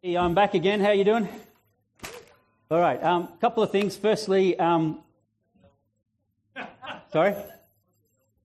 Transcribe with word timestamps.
Hey, 0.00 0.16
I'm 0.16 0.32
back 0.32 0.54
again. 0.54 0.78
How 0.78 0.92
you 0.92 1.02
doing? 1.02 1.28
All 2.70 2.78
right. 2.78 3.02
A 3.02 3.08
um, 3.08 3.28
couple 3.40 3.64
of 3.64 3.72
things. 3.72 3.96
Firstly, 3.96 4.56
um, 4.56 5.00
sorry. 7.10 7.34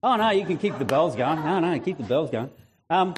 Oh 0.02 0.16
no, 0.16 0.30
you 0.30 0.44
can 0.46 0.58
keep 0.58 0.76
the 0.78 0.84
bells 0.84 1.14
going. 1.14 1.44
No, 1.44 1.60
no, 1.60 1.78
keep 1.78 1.96
the 1.96 2.02
bells 2.02 2.30
going. 2.30 2.50
Um, 2.90 3.14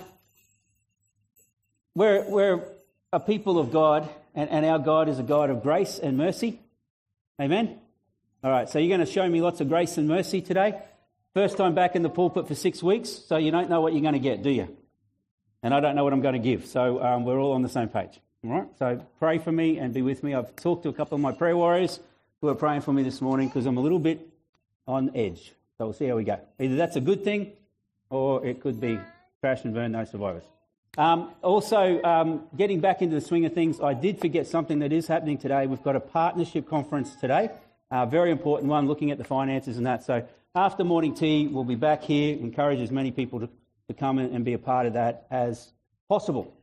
we're 1.95 2.29
we're 2.29 2.63
a 3.11 3.21
people 3.21 3.59
of 3.59 3.73
God, 3.73 4.07
and, 4.35 4.51
and 4.51 4.67
our 4.67 4.81
God 4.81 5.09
is 5.09 5.19
a 5.19 5.23
God 5.23 5.49
of 5.49 5.63
grace 5.63 5.99
and 5.99 6.19
mercy. 6.19 6.61
Amen. 7.41 7.79
All 8.45 8.51
right. 8.51 8.69
So 8.69 8.79
you're 8.79 8.95
going 8.95 9.07
to 9.07 9.11
show 9.11 9.27
me 9.27 9.41
lots 9.41 9.63
of 9.63 9.71
grace 9.71 9.97
and 9.97 10.07
mercy 10.07 10.43
today. 10.43 10.79
First 11.33 11.57
time 11.57 11.75
back 11.75 11.97
in 11.97 12.03
the 12.03 12.11
pulpit 12.11 12.49
for 12.49 12.55
six 12.55 12.83
weeks, 12.83 13.09
so 13.09 13.39
you 13.39 13.51
don't 13.51 13.71
know 13.71 13.81
what 13.81 13.95
you're 13.95 14.03
going 14.03 14.13
to 14.13 14.19
get, 14.19 14.43
do 14.43 14.51
you? 14.51 14.77
And 15.63 15.73
I 15.73 15.81
don't 15.81 15.97
know 15.97 16.05
what 16.05 16.13
I'm 16.13 16.21
going 16.21 16.35
to 16.35 16.39
give. 16.39 16.67
So 16.67 17.03
um, 17.03 17.25
we're 17.25 17.41
all 17.41 17.53
on 17.53 17.63
the 17.63 17.71
same 17.71 17.89
page. 17.89 18.21
All 18.45 18.51
right? 18.51 18.69
So 18.79 19.05
pray 19.19 19.39
for 19.39 19.53
me 19.53 19.79
and 19.79 19.93
be 19.93 20.03
with 20.03 20.23
me. 20.23 20.35
I've 20.35 20.55
talked 20.57 20.85
to 20.85 20.89
a 20.89 20.93
couple 20.93 21.17
of 21.17 21.21
my 21.21 21.33
prayer 21.33 21.57
warriors 21.57 22.01
who 22.41 22.49
are 22.49 22.55
praying 22.55 22.83
for 22.83 22.93
me 22.93 23.03
this 23.03 23.21
morning 23.21 23.49
because 23.49 23.67
I'm 23.67 23.77
a 23.77 23.81
little 23.81 23.99
bit 23.99 24.27
on 24.87 25.11
edge. 25.15 25.53
So 25.79 25.87
we'll 25.87 25.93
see 25.93 26.07
how 26.07 26.17
we 26.17 26.25
go. 26.25 26.39
Either 26.59 26.77
that's 26.77 26.97
a 26.97 27.01
good 27.01 27.25
thing 27.25 27.53
or 28.11 28.45
it 28.45 28.61
could 28.61 28.81
be 28.81 28.99
crash 29.41 29.65
and 29.65 29.75
burn, 29.75 29.93
no 29.93 30.05
survivors. 30.05 30.45
Um, 30.97 31.31
also, 31.43 32.03
um, 32.03 32.45
getting 32.57 32.81
back 32.81 33.03
into 33.03 33.15
the 33.15 33.21
swing 33.21 33.45
of 33.45 33.53
things, 33.53 33.81
I 33.81 33.93
did 33.93 34.19
forget 34.19 34.47
something 34.47 34.79
that 34.79 34.93
is 34.93 35.07
happening 35.07 35.37
today. 35.37 35.67
We've 35.67 35.83
got 35.83 35.97
a 35.97 36.01
partnership 36.01 36.69
conference 36.69 37.15
today, 37.17 37.51
a 37.91 38.07
very 38.07 38.31
important 38.31 38.71
one, 38.71 38.87
looking 38.87 39.11
at 39.11 39.19
the 39.19 39.25
finances 39.25 39.77
and 39.77 39.87
that. 39.87 40.05
So 40.05 40.27
after 40.55 40.85
morning 40.85 41.15
tea, 41.15 41.49
we'll 41.49 41.65
be 41.65 41.75
back 41.75 42.03
here. 42.03 42.35
Encourage 42.39 42.81
as 42.81 42.91
many 42.91 43.11
people 43.11 43.41
to, 43.41 43.49
to 43.89 43.95
come 43.95 44.19
and 44.19 44.43
be 44.45 44.55
a 44.55 44.59
part 44.59 44.87
of 44.87 44.95
that 44.95 45.27
as 45.31 45.71
possible. 46.09 46.57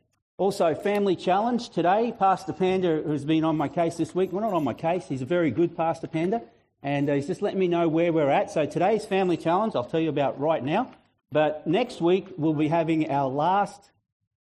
Also, 0.44 0.76
family 0.76 1.16
challenge 1.16 1.70
today. 1.70 2.14
Pastor 2.20 2.52
Panda, 2.52 3.02
who's 3.02 3.24
been 3.24 3.46
on 3.46 3.56
my 3.56 3.70
case 3.70 3.96
this 3.96 4.14
week, 4.14 4.34
well, 4.34 4.42
not 4.42 4.52
on 4.52 4.62
my 4.62 4.74
case, 4.74 5.06
he's 5.08 5.22
a 5.22 5.26
very 5.26 5.52
good 5.52 5.74
Pastor 5.78 6.06
Panda, 6.06 6.42
and 6.82 7.10
uh, 7.10 7.14
he's 7.14 7.28
just 7.28 7.42
letting 7.42 7.60
me 7.60 7.70
know 7.70 7.88
where 7.88 8.12
we're 8.12 8.30
at. 8.30 8.52
So 8.52 8.66
today's 8.66 9.06
family 9.06 9.38
challenge, 9.38 9.74
I'll 9.74 9.86
tell 9.86 10.02
you 10.02 10.10
about 10.10 10.38
right 10.38 10.62
now. 10.62 10.92
But 11.32 11.66
next 11.66 12.02
week, 12.02 12.28
we'll 12.36 12.52
be 12.52 12.68
having 12.68 13.10
our 13.10 13.30
last 13.30 13.90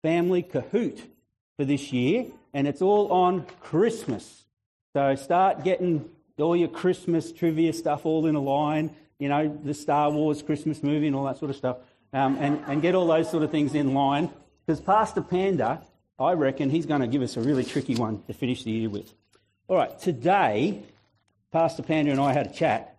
family 0.03 0.42
Kahoot 0.42 0.98
for 1.56 1.64
this 1.64 1.92
year, 1.92 2.27
and 2.53 2.66
it's 2.66 2.83
all 2.83 3.12
on 3.12 3.47
Christmas. 3.61 4.47
So 4.94 5.14
start 5.14 5.62
getting 5.62 6.11
all 6.37 6.56
your 6.56 6.66
Christmas 6.66 7.31
trivia 7.31 7.72
stuff 7.72 8.05
all 8.06 8.27
in 8.27 8.34
a 8.34 8.42
line 8.42 8.91
you 9.20 9.28
know, 9.28 9.56
the 9.62 9.72
Star 9.72 10.11
Wars 10.11 10.42
Christmas 10.42 10.83
movie 10.83 11.06
and 11.06 11.14
all 11.14 11.27
that 11.27 11.39
sort 11.39 11.53
of 11.53 11.56
stuff, 11.56 11.77
um, 12.12 12.39
and, 12.41 12.61
and 12.66 12.83
get 12.83 12.97
all 12.97 13.06
those 13.06 13.31
sort 13.31 13.44
of 13.44 13.53
things 13.53 13.72
in 13.77 13.94
line. 13.94 14.28
Because 14.66 14.81
Pastor 14.81 15.22
Panda, 15.22 15.81
I 16.23 16.34
reckon 16.34 16.70
he's 16.70 16.87
going 16.87 17.01
to 17.01 17.09
give 17.09 17.20
us 17.20 17.37
a 17.37 17.41
really 17.41 17.65
tricky 17.65 17.97
one 17.97 18.23
to 18.28 18.33
finish 18.33 18.62
the 18.62 18.70
year 18.70 18.89
with. 18.89 19.12
All 19.67 19.77
right, 19.77 19.98
today, 19.98 20.84
Pastor 21.51 21.83
Panda 21.83 22.12
and 22.12 22.20
I 22.20 22.33
had 22.33 22.47
a 22.47 22.53
chat, 22.53 22.97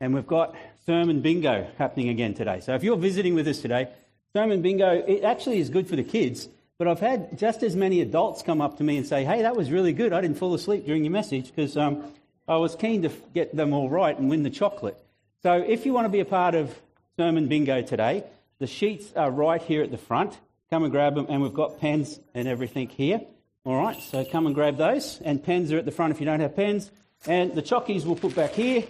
and 0.00 0.14
we've 0.14 0.26
got 0.26 0.54
sermon 0.86 1.20
bingo 1.20 1.66
happening 1.76 2.08
again 2.08 2.32
today. 2.32 2.60
So 2.60 2.74
if 2.74 2.82
you're 2.82 2.96
visiting 2.96 3.34
with 3.34 3.46
us 3.46 3.60
today, 3.60 3.90
sermon 4.32 4.62
bingo, 4.62 5.04
it 5.06 5.22
actually 5.22 5.58
is 5.58 5.68
good 5.68 5.86
for 5.86 5.96
the 5.96 6.02
kids. 6.02 6.48
But 6.78 6.88
I've 6.88 7.00
had 7.00 7.38
just 7.38 7.62
as 7.62 7.76
many 7.76 8.00
adults 8.00 8.42
come 8.42 8.62
up 8.62 8.78
to 8.78 8.84
me 8.84 8.96
and 8.96 9.06
say, 9.06 9.22
hey, 9.22 9.42
that 9.42 9.54
was 9.54 9.70
really 9.70 9.92
good. 9.92 10.14
I 10.14 10.22
didn't 10.22 10.38
fall 10.38 10.54
asleep 10.54 10.86
during 10.86 11.04
your 11.04 11.12
message 11.12 11.54
because 11.54 11.76
um, 11.76 12.10
I 12.48 12.56
was 12.56 12.74
keen 12.74 13.02
to 13.02 13.10
get 13.34 13.54
them 13.54 13.74
all 13.74 13.90
right 13.90 14.18
and 14.18 14.30
win 14.30 14.44
the 14.44 14.50
chocolate. 14.50 14.98
So 15.42 15.52
if 15.52 15.84
you 15.84 15.92
want 15.92 16.06
to 16.06 16.08
be 16.08 16.20
a 16.20 16.24
part 16.24 16.54
of 16.54 16.74
Sermon 17.18 17.48
Bingo 17.48 17.82
today, 17.82 18.24
the 18.58 18.66
sheets 18.66 19.12
are 19.14 19.30
right 19.30 19.60
here 19.60 19.82
at 19.82 19.90
the 19.90 19.98
front. 19.98 20.38
Come 20.72 20.84
and 20.84 20.90
grab 20.90 21.16
them, 21.16 21.26
and 21.28 21.42
we've 21.42 21.52
got 21.52 21.80
pens 21.80 22.18
and 22.32 22.48
everything 22.48 22.88
here. 22.88 23.20
All 23.66 23.76
right, 23.76 24.00
so 24.00 24.24
come 24.24 24.46
and 24.46 24.54
grab 24.54 24.78
those. 24.78 25.20
And 25.22 25.44
pens 25.44 25.70
are 25.70 25.76
at 25.76 25.84
the 25.84 25.90
front 25.90 26.14
if 26.14 26.18
you 26.18 26.24
don't 26.24 26.40
have 26.40 26.56
pens. 26.56 26.90
And 27.26 27.54
the 27.54 27.60
chockies 27.60 28.06
we'll 28.06 28.16
put 28.16 28.34
back 28.34 28.52
here, 28.52 28.84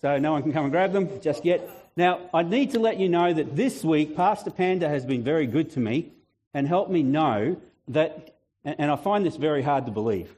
so 0.00 0.16
no 0.16 0.32
one 0.32 0.42
can 0.42 0.54
come 0.54 0.64
and 0.64 0.72
grab 0.72 0.94
them 0.94 1.20
just 1.20 1.44
yet. 1.44 1.68
Now, 1.94 2.20
I 2.32 2.42
need 2.42 2.70
to 2.70 2.78
let 2.78 2.98
you 2.98 3.10
know 3.10 3.34
that 3.34 3.54
this 3.54 3.84
week, 3.84 4.16
Pastor 4.16 4.50
Panda 4.50 4.88
has 4.88 5.04
been 5.04 5.22
very 5.22 5.46
good 5.46 5.72
to 5.72 5.78
me 5.78 6.10
and 6.54 6.66
helped 6.66 6.90
me 6.90 7.02
know 7.02 7.58
that, 7.88 8.34
and 8.64 8.90
I 8.90 8.96
find 8.96 9.26
this 9.26 9.36
very 9.36 9.60
hard 9.60 9.84
to 9.84 9.92
believe, 9.92 10.34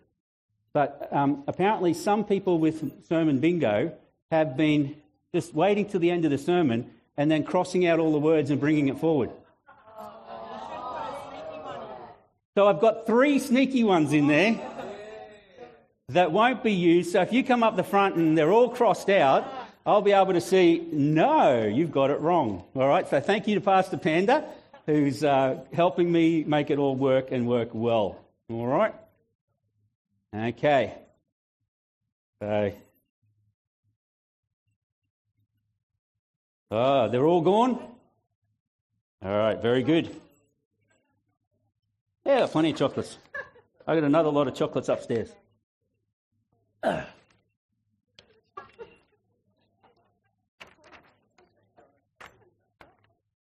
but 0.73 1.11
um, 1.12 1.44
apparently 1.47 1.94
some 1.94 2.25
people 2.25 2.59
with 2.59 3.06
Sermon 3.06 3.39
Bingo 3.39 3.93
have 4.33 4.56
been 4.56 4.97
just 5.33 5.55
waiting 5.55 5.87
till 5.87 6.00
the 6.00 6.11
end 6.11 6.25
of 6.25 6.33
the 6.33 6.39
sermon 6.39 6.91
and 7.17 7.31
then 7.31 7.44
crossing 7.44 7.87
out 7.87 8.00
all 8.00 8.11
the 8.11 8.19
words 8.19 8.50
and 8.50 8.59
bringing 8.59 8.89
it 8.89 8.99
forward. 8.99 9.31
So 12.54 12.69
I've 12.69 12.81
got 12.81 13.06
three 13.06 13.41
sneaky 13.41 13.82
ones 13.82 14.12
in 14.12 14.28
there 14.28 14.60
that 16.10 16.31
won't 16.31 16.62
be 16.62 16.72
used. 16.72 17.12
So 17.12 17.20
if 17.20 17.32
you 17.32 17.42
come 17.42 17.62
up 17.62 17.75
the 17.75 17.82
front 17.82 18.15
and 18.15 18.38
they're 18.38 18.53
all 18.53 18.69
crossed 18.69 19.10
out, 19.10 19.44
I'll 19.84 20.03
be 20.03 20.12
able 20.12 20.34
to 20.34 20.41
see, 20.41 20.87
no, 20.93 21.64
you've 21.64 21.91
got 21.91 22.10
it 22.10 22.20
wrong. 22.20 22.64
All 22.76 22.87
right, 22.87 23.09
so 23.09 23.20
thank 23.20 23.48
you 23.48 23.56
to 23.56 23.60
Pastor 23.60 23.97
Panda, 23.97 24.44
who's 24.87 25.25
uh, 25.25 25.64
helping 25.72 26.10
me 26.12 26.44
make 26.44 26.70
it 26.70 26.78
all 26.78 26.94
work 26.94 27.32
and 27.32 27.48
work 27.48 27.70
well. 27.72 28.20
All 28.48 28.66
right? 28.66 28.94
Okay. 30.34 30.94
So 32.41 32.72
Ah, 36.70 37.06
they're 37.09 37.25
all 37.25 37.41
gone? 37.41 37.78
All 39.25 39.37
right, 39.37 39.60
very 39.62 39.82
good. 39.82 40.10
Yeah, 42.25 42.47
plenty 42.47 42.71
of 42.71 42.77
chocolates. 42.77 43.19
I 43.87 43.95
got 43.95 44.05
another 44.05 44.31
lot 44.31 44.49
of 44.49 44.55
chocolates 44.55 44.89
upstairs. 44.89 45.31
All 46.85 47.05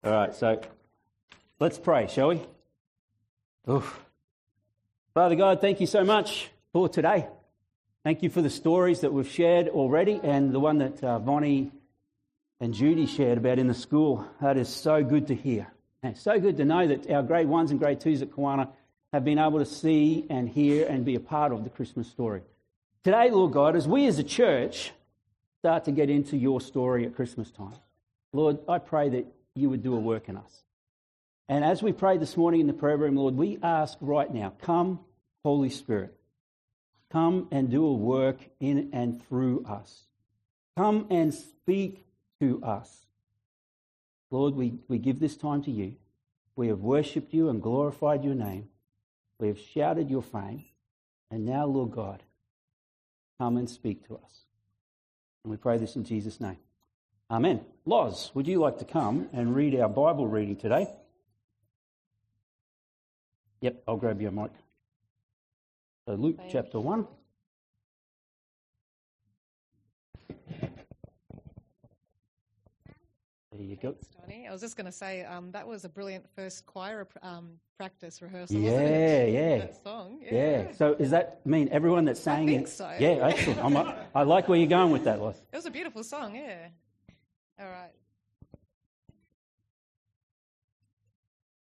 right, 0.05 0.35
so 0.35 0.61
let's 1.59 1.79
pray, 1.79 2.07
shall 2.07 2.29
we? 2.29 2.41
Oof. 3.69 4.01
Father 5.15 5.35
God, 5.35 5.61
thank 5.61 5.81
you 5.81 5.87
so 5.87 6.05
much 6.05 6.49
for 6.73 6.89
today. 6.89 7.27
Thank 8.05 8.23
you 8.23 8.31
for 8.31 8.41
the 8.41 8.51
stories 8.51 9.01
that 9.01 9.13
we've 9.13 9.29
shared 9.29 9.69
already 9.69 10.21
and 10.23 10.55
the 10.55 10.61
one 10.61 10.79
that 10.79 11.03
uh, 11.05 11.19
Bonnie 11.19 11.73
and 12.61 12.73
Judy 12.73 13.07
shared 13.07 13.37
about 13.37 13.59
in 13.59 13.67
the 13.67 13.75
school. 13.75 14.25
That 14.41 14.57
is 14.57 14.69
so 14.69 15.03
good 15.03 15.27
to 15.27 15.35
hear. 15.35 15.67
And 16.03 16.15
it's 16.15 16.23
so 16.23 16.41
good 16.41 16.57
to 16.57 16.65
know 16.65 16.87
that 16.87 17.11
our 17.11 17.23
grade 17.23 17.49
ones 17.49 17.71
and 17.71 17.79
grade 17.79 18.01
twos 18.01 18.23
at 18.23 18.31
Kawana 18.31 18.69
have 19.13 19.25
been 19.25 19.39
able 19.39 19.59
to 19.59 19.67
see 19.67 20.27
and 20.31 20.49
hear 20.49 20.87
and 20.87 21.05
be 21.05 21.15
a 21.15 21.21
part 21.21 21.53
of 21.53 21.65
the 21.65 21.71
Christmas 21.71 22.09
story. 22.09 22.43
Today, 23.05 23.31
Lord 23.31 23.53
God, 23.53 23.77
as 23.77 23.89
we 23.89 24.07
as 24.07 24.19
a 24.19 24.25
church 24.25 24.93
start 25.59 25.85
to 25.87 25.93
get 25.93 26.09
into 26.09 26.37
your 26.37 26.61
story 26.61 27.05
at 27.07 27.15
Christmas 27.15 27.51
time, 27.51 27.75
Lord, 28.33 28.59
I 28.69 28.79
pray 28.79 29.09
that 29.11 29.27
you 29.55 29.69
would 29.69 29.83
do 29.83 29.95
a 29.95 30.01
work 30.01 30.29
in 30.29 30.37
us. 30.37 30.63
And 31.49 31.65
as 31.65 31.83
we 31.83 31.93
pray 31.93 32.17
this 32.17 32.37
morning 32.37 32.61
in 32.61 32.67
the 32.67 32.73
prayer 32.73 32.97
room, 32.97 33.17
Lord, 33.17 33.35
we 33.35 33.59
ask 33.63 33.99
right 34.01 34.33
now, 34.33 34.53
come, 34.63 35.01
Holy 35.45 35.69
Spirit, 35.69 36.15
come 37.11 37.49
and 37.51 37.71
do 37.71 37.85
a 37.85 37.93
work 37.93 38.39
in 38.61 38.91
and 38.93 39.21
through 39.27 39.65
us. 39.67 40.05
Come 40.77 41.09
and 41.11 41.35
speak 41.35 42.07
to 42.41 42.63
us. 42.63 43.07
Lord, 44.31 44.55
we, 44.55 44.75
we 44.89 44.99
give 44.99 45.19
this 45.19 45.37
time 45.37 45.63
to 45.65 45.71
you. 45.71 45.95
We 46.57 46.69
have 46.69 46.81
worshipped 46.81 47.35
you 47.35 47.49
and 47.49 47.63
glorified 47.63 48.25
your 48.25 48.35
name. 48.35 48.69
We 49.39 49.49
have 49.49 49.59
shouted 49.59 50.11
your 50.11 50.23
fame. 50.23 50.65
And 51.31 51.47
now, 51.47 51.67
Lord 51.67 51.93
God, 51.93 52.23
come 53.39 53.57
and 53.57 53.69
speak 53.69 54.07
to 54.09 54.17
us. 54.17 54.45
And 55.45 55.51
we 55.51 55.57
pray 55.57 55.79
this 55.79 55.97
in 55.97 56.05
Jesus' 56.05 56.41
name. 56.41 56.59
Amen. 57.31 57.61
Loz, 57.87 58.31
would 58.35 58.47
you 58.47 58.59
like 58.59 58.79
to 58.79 58.85
come 58.85 59.29
and 59.33 59.55
read 59.55 59.79
our 59.79 59.89
Bible 59.89 60.27
reading 60.27 60.57
today? 60.57 60.89
Yep, 63.61 63.83
I'll 63.87 63.97
grab 63.97 64.21
your 64.21 64.33
mic. 64.33 64.51
So, 66.07 66.15
Luke 66.15 66.41
chapter 66.51 66.81
1. 66.81 67.07
There 73.53 73.63
you 73.63 73.75
go. 73.75 73.97
Tony. 74.21 74.47
I 74.47 74.53
was 74.53 74.61
just 74.61 74.77
going 74.77 74.87
to 74.87 74.93
say 74.93 75.25
um, 75.25 75.51
that 75.51 75.67
was 75.67 75.85
a 75.85 75.89
brilliant 75.89 76.25
first 76.37 76.67
choir 76.67 77.09
um, 77.21 77.55
practice 77.77 78.23
rehearsal. 78.23 78.57
Yeah, 78.57 79.25
yeah. 79.25 79.59
That 79.59 79.83
song. 79.83 80.21
Yeah. 80.23 80.33
yeah. 80.33 80.73
So 80.73 80.95
does 80.95 81.11
that 81.11 81.45
mean 81.45 81.69
everyone 81.73 82.05
that 82.05 82.17
sang? 82.17 82.49
I 82.49 82.53
think 82.53 82.69
so. 82.69 82.95
Yeah, 83.01 83.27
excellent. 83.27 83.65
I'm 83.65 83.77
I 84.15 84.23
like 84.23 84.49
where 84.49 84.57
you're 84.57 84.69
going 84.69 84.93
with 84.93 85.03
that, 85.05 85.21
Lois. 85.21 85.37
It 85.53 85.57
was 85.57 85.67
a 85.67 85.71
beautiful 85.71 86.05
song. 86.05 86.37
Yeah. 86.37 86.69
All 87.59 87.67
right. 87.67 87.91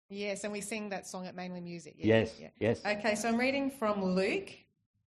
Yes, 0.09 0.45
and 0.45 0.53
we 0.53 0.63
sing 0.63 0.89
that 0.89 1.07
song 1.07 1.27
at 1.27 1.35
Mainly 1.35 1.61
Music. 1.61 1.97
Yeah, 1.99 2.21
yes. 2.21 2.35
Yeah. 2.41 2.49
Yes. 2.61 2.81
Okay, 2.87 3.15
so 3.15 3.29
I'm 3.29 3.37
reading 3.37 3.71
from 3.71 4.03
Luke, 4.03 4.51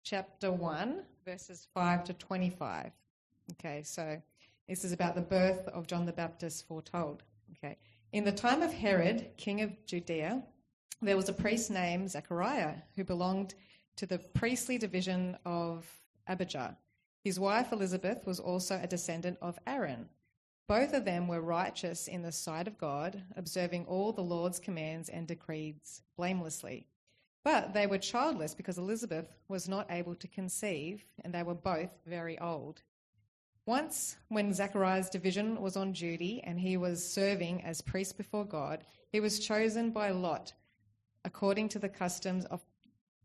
chapter 0.04 0.52
one, 0.52 1.04
verses 1.26 1.68
five 1.74 2.06
to 2.06 2.14
twenty-five. 2.14 2.92
Okay, 3.54 3.84
so. 3.84 4.22
This 4.72 4.86
is 4.86 4.94
about 4.94 5.16
the 5.16 5.22
birth 5.22 5.68
of 5.68 5.86
John 5.86 6.06
the 6.06 6.14
Baptist 6.14 6.66
foretold. 6.66 7.24
Okay. 7.58 7.76
In 8.14 8.24
the 8.24 8.32
time 8.32 8.62
of 8.62 8.72
Herod, 8.72 9.28
king 9.36 9.60
of 9.60 9.86
Judea, 9.86 10.42
there 11.02 11.18
was 11.18 11.28
a 11.28 11.34
priest 11.34 11.70
named 11.70 12.10
Zechariah 12.10 12.76
who 12.96 13.04
belonged 13.04 13.54
to 13.98 14.06
the 14.06 14.20
priestly 14.20 14.78
division 14.78 15.38
of 15.44 15.86
Abijah. 16.26 16.78
His 17.22 17.38
wife 17.38 17.74
Elizabeth 17.74 18.26
was 18.26 18.40
also 18.40 18.80
a 18.82 18.88
descendant 18.88 19.38
of 19.42 19.60
Aaron. 19.68 20.08
Both 20.70 20.94
of 20.94 21.04
them 21.04 21.28
were 21.28 21.42
righteous 21.42 22.08
in 22.08 22.22
the 22.22 22.32
sight 22.32 22.70
of 22.70 22.78
God, 22.78 23.22
observing 23.36 23.88
all 23.88 24.14
the 24.14 24.22
Lord's 24.22 24.58
commands 24.58 25.10
and 25.10 25.28
decrees 25.28 26.02
blamelessly. 26.16 26.88
But 27.44 27.74
they 27.74 27.88
were 27.88 27.98
childless 27.98 28.56
because 28.56 28.78
Elizabeth 28.78 29.36
was 29.50 29.68
not 29.68 29.92
able 29.92 30.16
to 30.16 30.30
conceive, 30.30 31.04
and 31.26 31.34
they 31.34 31.44
were 31.44 31.56
both 31.56 31.90
very 32.06 32.40
old. 32.40 32.84
Once, 33.68 34.18
when 34.30 34.54
Zechariah's 34.54 35.10
division 35.10 35.62
was 35.62 35.78
on 35.78 35.92
duty 35.92 36.42
and 36.44 36.60
he 36.60 36.78
was 36.78 37.08
serving 37.08 37.64
as 37.64 37.80
priest 37.80 38.18
before 38.18 38.44
God, 38.44 38.84
he 39.12 39.20
was 39.20 39.40
chosen 39.40 39.92
by 39.92 40.10
Lot, 40.10 40.54
according 41.24 41.70
to 41.70 41.80
the 41.80 41.90
customs 41.90 42.46
of 42.46 42.62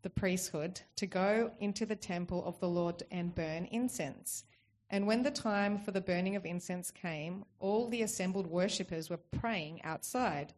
the 0.03 0.09
priesthood, 0.11 0.79
to 0.95 1.07
go 1.07 1.51
into 1.59 1.87
the 1.87 1.95
temple 1.95 2.45
of 2.45 2.59
the 2.59 2.69
Lord 2.69 3.01
and 3.09 3.33
burn 3.33 3.65
incense. 3.71 4.43
And 4.91 5.07
when 5.07 5.23
the 5.23 5.31
time 5.31 5.79
for 5.79 5.91
the 5.91 6.01
burning 6.01 6.35
of 6.35 6.45
incense 6.45 6.91
came, 6.91 7.43
all 7.59 7.89
the 7.89 8.03
assembled 8.03 8.47
worshippers 8.47 9.09
were 9.09 9.17
praying 9.17 9.81
outside. 9.83 10.53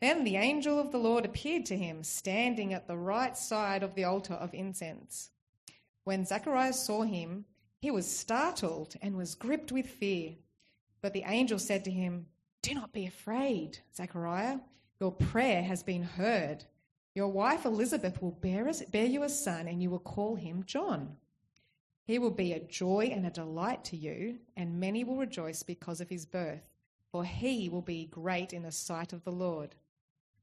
Then 0.00 0.24
the 0.24 0.36
angel 0.36 0.80
of 0.80 0.90
the 0.90 0.98
Lord 0.98 1.24
appeared 1.24 1.64
to 1.66 1.76
him, 1.76 2.02
standing 2.02 2.74
at 2.74 2.88
the 2.88 2.98
right 2.98 3.36
side 3.36 3.82
of 3.84 3.94
the 3.94 4.04
altar 4.04 4.34
of 4.34 4.52
incense. 4.52 5.30
When 6.04 6.26
Zacharias 6.26 6.84
saw 6.84 7.02
him, 7.02 7.46
he 7.80 7.90
was 7.90 8.10
startled 8.10 8.94
and 9.02 9.16
was 9.16 9.34
gripped 9.34 9.72
with 9.72 9.86
fear. 9.86 10.34
But 11.02 11.12
the 11.12 11.24
angel 11.26 11.58
said 11.58 11.84
to 11.84 11.90
him, 11.90 12.26
Do 12.62 12.74
not 12.74 12.92
be 12.92 13.06
afraid, 13.06 13.78
Zechariah. 13.94 14.58
Your 15.00 15.12
prayer 15.12 15.62
has 15.62 15.82
been 15.82 16.02
heard. 16.02 16.64
Your 17.14 17.28
wife 17.28 17.64
Elizabeth 17.64 18.20
will 18.20 18.32
bear, 18.32 18.70
bear 18.90 19.06
you 19.06 19.22
a 19.22 19.28
son, 19.28 19.68
and 19.68 19.82
you 19.82 19.90
will 19.90 19.98
call 19.98 20.36
him 20.36 20.64
John. 20.66 21.16
He 22.06 22.18
will 22.18 22.30
be 22.30 22.52
a 22.52 22.60
joy 22.60 23.10
and 23.12 23.26
a 23.26 23.30
delight 23.30 23.84
to 23.84 23.96
you, 23.96 24.38
and 24.56 24.80
many 24.80 25.02
will 25.02 25.16
rejoice 25.16 25.62
because 25.62 26.00
of 26.00 26.08
his 26.08 26.24
birth, 26.24 26.62
for 27.10 27.24
he 27.24 27.68
will 27.68 27.82
be 27.82 28.06
great 28.06 28.52
in 28.52 28.62
the 28.62 28.72
sight 28.72 29.12
of 29.12 29.24
the 29.24 29.32
Lord. 29.32 29.74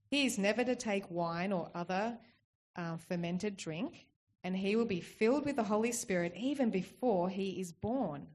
He 0.09 0.25
is 0.25 0.37
never 0.37 0.63
to 0.63 0.75
take 0.75 1.09
wine 1.09 1.51
or 1.51 1.71
other 1.73 2.17
um, 2.75 2.97
fermented 2.97 3.55
drink, 3.55 4.07
and 4.43 4.57
he 4.57 4.75
will 4.75 4.85
be 4.85 5.01
filled 5.01 5.45
with 5.45 5.55
the 5.55 5.63
Holy 5.63 5.91
Spirit 5.91 6.33
even 6.35 6.69
before 6.69 7.29
he 7.29 7.59
is 7.61 7.71
born. 7.71 8.27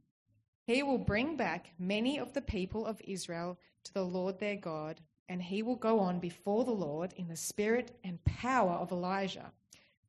He 0.67 0.83
will 0.83 0.99
bring 0.99 1.37
back 1.37 1.73
many 1.79 2.19
of 2.19 2.33
the 2.33 2.43
people 2.43 2.87
of 2.87 3.01
Israel 3.05 3.59
to 3.85 3.95
the 3.95 4.05
Lord 4.05 4.39
their 4.39 4.57
God, 4.57 5.01
and 5.29 5.43
he 5.43 5.63
will 5.63 5.77
go 5.77 6.01
on 6.01 6.19
before 6.19 6.65
the 6.65 6.71
Lord 6.71 7.13
in 7.17 7.29
the 7.29 7.37
spirit 7.37 7.97
and 8.03 8.25
power 8.25 8.73
of 8.73 8.93
Elijah 8.93 9.53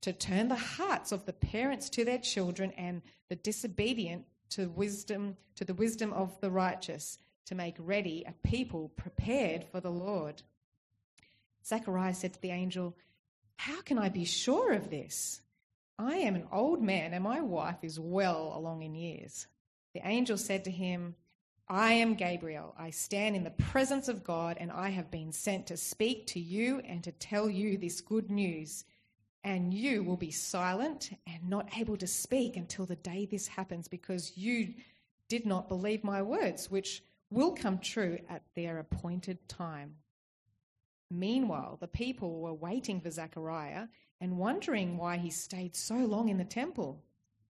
to 0.01 0.13
turn 0.13 0.47
the 0.47 0.55
hearts 0.55 1.11
of 1.11 1.25
the 1.25 1.33
parents 1.33 1.89
to 1.89 2.05
their 2.05 2.17
children 2.17 2.71
and 2.77 3.01
the 3.27 3.35
disobedient 3.35 4.25
to 4.51 4.69
wisdom 4.69 5.35
to 5.55 5.65
the 5.65 5.73
wisdom 5.73 6.13
of 6.13 6.39
the 6.39 6.49
righteous 6.49 7.19
to 7.45 7.55
make 7.55 7.75
ready 7.79 8.23
a 8.25 8.47
people 8.47 8.89
prepared 8.95 9.65
for 9.65 9.79
the 9.81 9.91
Lord. 9.91 10.41
Zacharias 11.65 12.19
said 12.19 12.33
to 12.33 12.41
the 12.41 12.51
angel, 12.51 12.95
How 13.57 13.81
can 13.81 13.97
I 13.97 14.09
be 14.09 14.25
sure 14.25 14.73
of 14.73 14.89
this? 14.89 15.41
I 16.01 16.15
am 16.15 16.35
an 16.35 16.47
old 16.49 16.81
man, 16.81 17.13
and 17.13 17.25
my 17.25 17.41
wife 17.41 17.83
is 17.83 17.99
well 17.99 18.53
along 18.55 18.83
in 18.83 18.95
years. 18.95 19.47
The 19.93 20.01
angel 20.07 20.37
said 20.37 20.63
to 20.63 20.71
him, 20.71 21.15
I 21.67 21.91
am 21.91 22.15
Gabriel. 22.15 22.73
I 22.79 22.91
stand 22.91 23.35
in 23.35 23.43
the 23.43 23.51
presence 23.51 24.07
of 24.07 24.23
God, 24.23 24.55
and 24.61 24.71
I 24.71 24.89
have 24.91 25.11
been 25.11 25.33
sent 25.33 25.67
to 25.67 25.75
speak 25.75 26.25
to 26.27 26.39
you 26.39 26.79
and 26.85 27.03
to 27.03 27.11
tell 27.11 27.49
you 27.49 27.77
this 27.77 27.99
good 27.99 28.31
news. 28.31 28.85
And 29.43 29.73
you 29.73 30.01
will 30.03 30.15
be 30.15 30.31
silent 30.31 31.11
and 31.27 31.49
not 31.49 31.77
able 31.77 31.97
to 31.97 32.07
speak 32.07 32.55
until 32.55 32.85
the 32.85 32.95
day 32.95 33.25
this 33.25 33.49
happens, 33.49 33.89
because 33.89 34.37
you 34.37 34.75
did 35.27 35.45
not 35.45 35.67
believe 35.67 36.05
my 36.05 36.21
words, 36.21 36.71
which 36.71 37.03
will 37.29 37.51
come 37.51 37.77
true 37.77 38.19
at 38.29 38.43
their 38.55 38.79
appointed 38.79 39.49
time. 39.49 39.95
Meanwhile, 41.11 41.77
the 41.79 41.87
people 41.87 42.39
were 42.39 42.53
waiting 42.53 43.01
for 43.01 43.09
Zechariah 43.09 43.87
and 44.21 44.37
wondering 44.37 44.97
why 44.97 45.17
he 45.17 45.31
stayed 45.31 45.75
so 45.75 45.95
long 45.95 46.29
in 46.29 46.37
the 46.37 46.43
temple. 46.43 47.03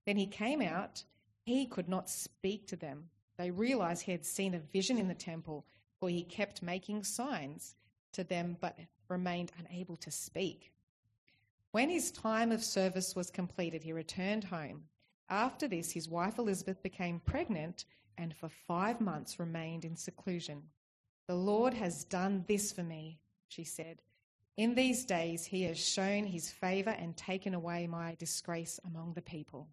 Then 0.05 0.15
he 0.17 0.27
came 0.27 0.61
out. 0.61 1.03
He 1.45 1.65
could 1.65 1.89
not 1.89 2.09
speak 2.09 2.67
to 2.67 2.75
them. 2.75 3.09
They 3.37 3.51
realized 3.51 4.03
he 4.03 4.11
had 4.11 4.25
seen 4.25 4.53
a 4.53 4.59
vision 4.59 4.97
in 4.97 5.07
the 5.07 5.13
temple, 5.13 5.65
for 5.99 6.09
he 6.09 6.23
kept 6.23 6.61
making 6.61 7.03
signs 7.03 7.75
to 8.13 8.23
them 8.23 8.57
but 8.61 8.77
remained 9.09 9.51
unable 9.59 9.97
to 9.97 10.11
speak. 10.11 10.71
When 11.71 11.89
his 11.89 12.11
time 12.11 12.51
of 12.51 12.63
service 12.63 13.15
was 13.15 13.29
completed, 13.29 13.83
he 13.83 13.93
returned 13.93 14.45
home. 14.45 14.83
After 15.29 15.67
this, 15.67 15.91
his 15.91 16.09
wife 16.09 16.39
Elizabeth 16.39 16.81
became 16.81 17.19
pregnant 17.19 17.85
and 18.17 18.35
for 18.35 18.49
five 18.49 18.99
months 18.99 19.39
remained 19.39 19.85
in 19.85 19.95
seclusion. 19.95 20.63
The 21.27 21.35
Lord 21.35 21.73
has 21.73 22.03
done 22.05 22.43
this 22.47 22.71
for 22.71 22.83
me 22.83 23.19
she 23.49 23.63
said. 23.63 24.01
In 24.55 24.75
these 24.75 25.05
days 25.05 25.45
he 25.45 25.63
has 25.63 25.77
shown 25.77 26.25
his 26.25 26.49
favour 26.49 26.91
and 26.91 27.15
taken 27.17 27.53
away 27.53 27.87
my 27.87 28.15
disgrace 28.19 28.79
among 28.85 29.13
the 29.13 29.21
people. 29.21 29.67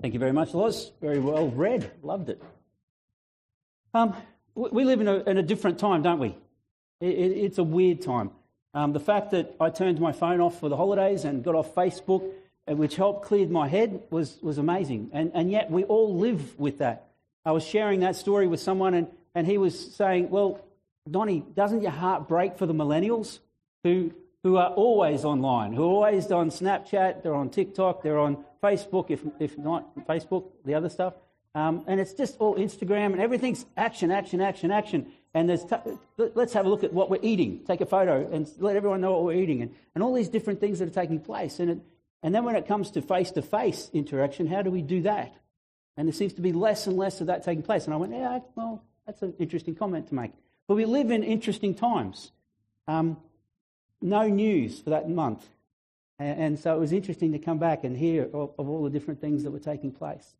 Thank 0.00 0.12
you 0.12 0.20
very 0.20 0.32
much, 0.32 0.52
Loz. 0.52 0.92
Very 1.00 1.18
well 1.18 1.48
read. 1.48 1.90
Loved 2.02 2.28
it. 2.28 2.42
Um, 3.94 4.14
we 4.54 4.84
live 4.84 5.00
in 5.00 5.08
a, 5.08 5.16
in 5.20 5.38
a, 5.38 5.42
different 5.42 5.78
time, 5.78 6.02
don't 6.02 6.18
we? 6.18 6.36
It, 7.00 7.08
it, 7.08 7.32
it's 7.44 7.58
a 7.58 7.64
weird 7.64 8.02
time. 8.02 8.30
Um, 8.74 8.92
the 8.92 9.00
fact 9.00 9.30
that 9.30 9.54
I 9.60 9.70
turned 9.70 10.00
my 10.00 10.12
phone 10.12 10.40
off 10.40 10.60
for 10.60 10.68
the 10.68 10.76
holidays 10.76 11.24
and 11.24 11.42
got 11.42 11.54
off 11.54 11.74
Facebook 11.74 12.22
which 12.66 12.96
helped 12.96 13.24
clear 13.24 13.46
my 13.46 13.68
head, 13.68 14.02
was, 14.10 14.38
was 14.42 14.58
amazing. 14.58 15.10
And, 15.12 15.30
and 15.34 15.50
yet 15.50 15.70
we 15.70 15.84
all 15.84 16.16
live 16.16 16.58
with 16.58 16.78
that. 16.78 17.08
I 17.44 17.52
was 17.52 17.64
sharing 17.64 18.00
that 18.00 18.16
story 18.16 18.46
with 18.46 18.60
someone, 18.60 18.94
and, 18.94 19.08
and 19.34 19.46
he 19.46 19.58
was 19.58 19.94
saying, 19.94 20.30
Well, 20.30 20.64
Donnie, 21.10 21.44
doesn't 21.54 21.82
your 21.82 21.90
heart 21.90 22.26
break 22.26 22.56
for 22.56 22.64
the 22.64 22.72
millennials 22.72 23.40
who, 23.82 24.12
who 24.42 24.56
are 24.56 24.70
always 24.70 25.24
online, 25.24 25.74
who 25.74 25.82
are 25.82 26.06
always 26.06 26.32
on 26.32 26.50
Snapchat, 26.50 27.22
they're 27.22 27.34
on 27.34 27.50
TikTok, 27.50 28.02
they're 28.02 28.18
on 28.18 28.42
Facebook, 28.62 29.10
if, 29.10 29.22
if 29.38 29.58
not 29.58 29.94
Facebook, 30.06 30.46
the 30.64 30.74
other 30.74 30.88
stuff. 30.88 31.12
Um, 31.54 31.84
and 31.86 32.00
it's 32.00 32.14
just 32.14 32.36
all 32.40 32.56
Instagram, 32.56 33.12
and 33.12 33.20
everything's 33.20 33.64
action, 33.76 34.10
action, 34.10 34.40
action, 34.40 34.70
action. 34.70 35.12
And 35.34 35.48
there's 35.48 35.64
t- 35.64 35.76
let's 36.16 36.52
have 36.54 36.66
a 36.66 36.68
look 36.68 36.82
at 36.82 36.92
what 36.92 37.10
we're 37.10 37.20
eating. 37.22 37.60
Take 37.66 37.80
a 37.80 37.86
photo 37.86 38.28
and 38.32 38.50
let 38.58 38.74
everyone 38.74 39.00
know 39.00 39.12
what 39.12 39.24
we're 39.24 39.40
eating, 39.40 39.62
and, 39.62 39.74
and 39.94 40.02
all 40.02 40.14
these 40.14 40.28
different 40.28 40.60
things 40.60 40.78
that 40.78 40.88
are 40.88 40.92
taking 40.92 41.20
place. 41.20 41.60
And 41.60 41.70
it, 41.70 41.78
and 42.24 42.34
then 42.34 42.44
when 42.44 42.56
it 42.56 42.66
comes 42.66 42.90
to 42.92 43.02
face 43.02 43.30
to 43.32 43.42
face 43.42 43.90
interaction, 43.92 44.46
how 44.46 44.62
do 44.62 44.70
we 44.70 44.80
do 44.80 45.02
that? 45.02 45.36
And 45.98 46.08
there 46.08 46.14
seems 46.14 46.32
to 46.32 46.40
be 46.40 46.54
less 46.54 46.86
and 46.86 46.96
less 46.96 47.20
of 47.20 47.26
that 47.26 47.44
taking 47.44 47.62
place. 47.62 47.84
And 47.84 47.92
I 47.92 47.98
went, 47.98 48.14
yeah, 48.14 48.38
well, 48.56 48.82
that's 49.04 49.20
an 49.20 49.34
interesting 49.38 49.74
comment 49.74 50.08
to 50.08 50.14
make. 50.14 50.32
But 50.66 50.76
we 50.76 50.86
live 50.86 51.10
in 51.10 51.22
interesting 51.22 51.74
times. 51.74 52.32
Um, 52.88 53.18
no 54.00 54.26
news 54.26 54.80
for 54.80 54.88
that 54.90 55.08
month. 55.08 55.44
And, 56.18 56.40
and, 56.40 56.58
so 56.58 56.74
it 56.74 56.80
was 56.80 56.92
interesting 56.92 57.32
to 57.32 57.38
come 57.38 57.58
back 57.58 57.84
and 57.84 57.94
hear 57.94 58.24
of, 58.24 58.52
of 58.58 58.68
all 58.70 58.82
the 58.84 58.90
different 58.90 59.20
things 59.20 59.44
that 59.44 59.50
were 59.50 59.58
taking 59.58 59.92
place. 59.92 60.34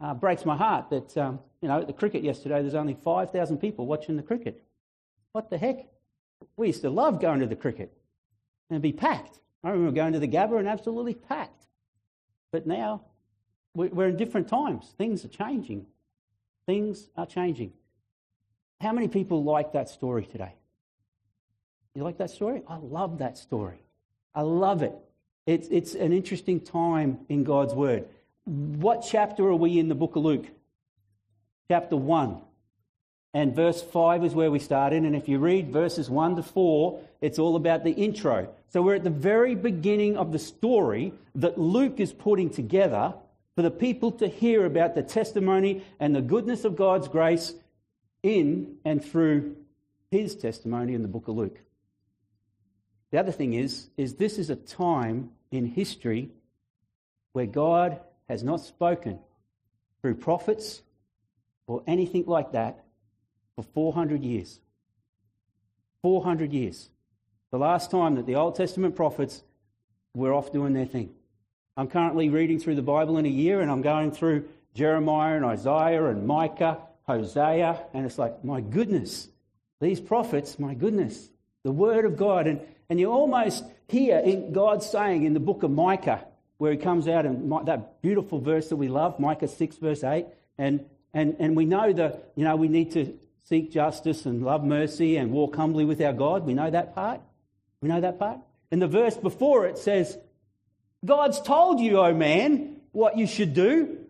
Uh, 0.00 0.14
breaks 0.14 0.44
my 0.44 0.56
heart 0.56 0.88
that, 0.90 1.18
um, 1.18 1.40
you 1.60 1.66
know, 1.66 1.80
at 1.80 1.88
the 1.88 1.92
cricket 1.92 2.22
yesterday, 2.22 2.62
there's 2.62 2.76
only 2.76 2.94
5,000 2.94 3.58
people 3.58 3.86
watching 3.86 4.16
the 4.16 4.22
cricket. 4.22 4.62
What 5.32 5.50
the 5.50 5.58
heck? 5.58 5.88
We 6.56 6.68
used 6.68 6.82
to 6.82 6.90
love 6.90 7.20
going 7.20 7.40
to 7.40 7.46
the 7.46 7.56
cricket 7.56 7.92
and 8.70 8.80
be 8.80 8.92
packed. 8.92 9.40
I 9.64 9.70
remember 9.70 9.92
going 9.92 10.12
to 10.12 10.18
the 10.18 10.28
Gabba 10.28 10.58
and 10.58 10.68
absolutely 10.68 11.14
packed. 11.14 11.66
But 12.52 12.66
now 12.66 13.02
we're 13.74 14.08
in 14.08 14.16
different 14.16 14.48
times. 14.48 14.94
Things 14.96 15.24
are 15.24 15.28
changing. 15.28 15.86
Things 16.66 17.08
are 17.16 17.26
changing. 17.26 17.72
How 18.80 18.92
many 18.92 19.08
people 19.08 19.42
like 19.42 19.72
that 19.72 19.88
story 19.88 20.24
today? 20.24 20.54
You 21.94 22.04
like 22.04 22.18
that 22.18 22.30
story? 22.30 22.62
I 22.68 22.76
love 22.76 23.18
that 23.18 23.36
story. 23.36 23.78
I 24.34 24.42
love 24.42 24.82
it. 24.82 24.94
It's, 25.46 25.66
it's 25.68 25.94
an 25.94 26.12
interesting 26.12 26.60
time 26.60 27.18
in 27.28 27.42
God's 27.42 27.74
Word. 27.74 28.06
What 28.44 29.04
chapter 29.08 29.46
are 29.48 29.56
we 29.56 29.78
in 29.78 29.88
the 29.88 29.94
book 29.94 30.14
of 30.14 30.22
Luke? 30.22 30.46
Chapter 31.68 31.96
1. 31.96 32.40
And 33.38 33.54
verse 33.54 33.80
5 33.80 34.24
is 34.24 34.34
where 34.34 34.50
we 34.50 34.58
started. 34.58 35.04
And 35.04 35.14
if 35.14 35.28
you 35.28 35.38
read 35.38 35.72
verses 35.72 36.10
1 36.10 36.34
to 36.34 36.42
4, 36.42 37.00
it's 37.20 37.38
all 37.38 37.54
about 37.54 37.84
the 37.84 37.92
intro. 37.92 38.48
So 38.70 38.82
we're 38.82 38.96
at 38.96 39.04
the 39.04 39.10
very 39.10 39.54
beginning 39.54 40.16
of 40.16 40.32
the 40.32 40.40
story 40.40 41.12
that 41.36 41.56
Luke 41.56 42.00
is 42.00 42.12
putting 42.12 42.50
together 42.50 43.14
for 43.54 43.62
the 43.62 43.70
people 43.70 44.10
to 44.10 44.26
hear 44.26 44.66
about 44.66 44.96
the 44.96 45.04
testimony 45.04 45.84
and 46.00 46.16
the 46.16 46.20
goodness 46.20 46.64
of 46.64 46.74
God's 46.74 47.06
grace 47.06 47.54
in 48.24 48.78
and 48.84 49.04
through 49.04 49.54
his 50.10 50.34
testimony 50.34 50.94
in 50.94 51.02
the 51.02 51.08
book 51.08 51.28
of 51.28 51.36
Luke. 51.36 51.60
The 53.12 53.20
other 53.20 53.30
thing 53.30 53.52
is, 53.52 53.88
is 53.96 54.14
this 54.14 54.36
is 54.36 54.50
a 54.50 54.56
time 54.56 55.30
in 55.52 55.64
history 55.64 56.30
where 57.34 57.46
God 57.46 58.00
has 58.28 58.42
not 58.42 58.62
spoken 58.62 59.20
through 60.02 60.16
prophets 60.16 60.82
or 61.68 61.84
anything 61.86 62.24
like 62.26 62.50
that 62.50 62.84
for 63.58 63.64
400 63.74 64.22
years. 64.22 64.60
400 66.02 66.52
years. 66.52 66.90
The 67.50 67.58
last 67.58 67.90
time 67.90 68.14
that 68.14 68.24
the 68.24 68.36
Old 68.36 68.54
Testament 68.54 68.94
prophets 68.94 69.42
were 70.14 70.32
off 70.32 70.52
doing 70.52 70.74
their 70.74 70.86
thing. 70.86 71.10
I'm 71.76 71.88
currently 71.88 72.28
reading 72.28 72.60
through 72.60 72.76
the 72.76 72.82
Bible 72.82 73.18
in 73.18 73.26
a 73.26 73.28
year 73.28 73.60
and 73.60 73.68
I'm 73.68 73.82
going 73.82 74.12
through 74.12 74.48
Jeremiah 74.74 75.34
and 75.34 75.44
Isaiah 75.44 76.04
and 76.04 76.24
Micah, 76.24 76.78
Hosea, 77.08 77.80
and 77.92 78.06
it's 78.06 78.16
like, 78.16 78.44
my 78.44 78.60
goodness, 78.60 79.26
these 79.80 79.98
prophets, 79.98 80.60
my 80.60 80.74
goodness, 80.74 81.28
the 81.64 81.72
Word 81.72 82.04
of 82.04 82.16
God. 82.16 82.46
And, 82.46 82.60
and 82.88 83.00
you 83.00 83.10
almost 83.10 83.64
hear 83.88 84.18
in 84.18 84.52
God 84.52 84.84
saying 84.84 85.24
in 85.24 85.34
the 85.34 85.40
book 85.40 85.64
of 85.64 85.72
Micah, 85.72 86.24
where 86.58 86.70
he 86.70 86.78
comes 86.78 87.08
out 87.08 87.26
and 87.26 87.50
that 87.66 88.02
beautiful 88.02 88.38
verse 88.38 88.68
that 88.68 88.76
we 88.76 88.86
love, 88.86 89.18
Micah 89.18 89.48
6, 89.48 89.78
verse 89.78 90.04
8, 90.04 90.26
and, 90.58 90.84
and, 91.12 91.34
and 91.40 91.56
we 91.56 91.64
know 91.64 91.92
that, 91.92 92.30
you 92.36 92.44
know, 92.44 92.54
we 92.54 92.68
need 92.68 92.92
to 92.92 93.18
seek 93.48 93.72
justice 93.72 94.26
and 94.26 94.44
love 94.44 94.62
mercy 94.62 95.16
and 95.16 95.32
walk 95.32 95.56
humbly 95.56 95.86
with 95.86 96.02
our 96.02 96.12
God. 96.12 96.44
We 96.44 96.52
know 96.52 96.70
that 96.70 96.94
part. 96.94 97.22
We 97.80 97.88
know 97.88 98.00
that 98.00 98.18
part. 98.18 98.40
And 98.70 98.82
the 98.82 98.86
verse 98.86 99.16
before 99.16 99.66
it 99.66 99.78
says, 99.78 100.18
God's 101.02 101.40
told 101.40 101.80
you, 101.80 101.98
oh 101.98 102.12
man, 102.12 102.76
what 102.92 103.16
you 103.16 103.26
should 103.26 103.54
do. 103.54 104.00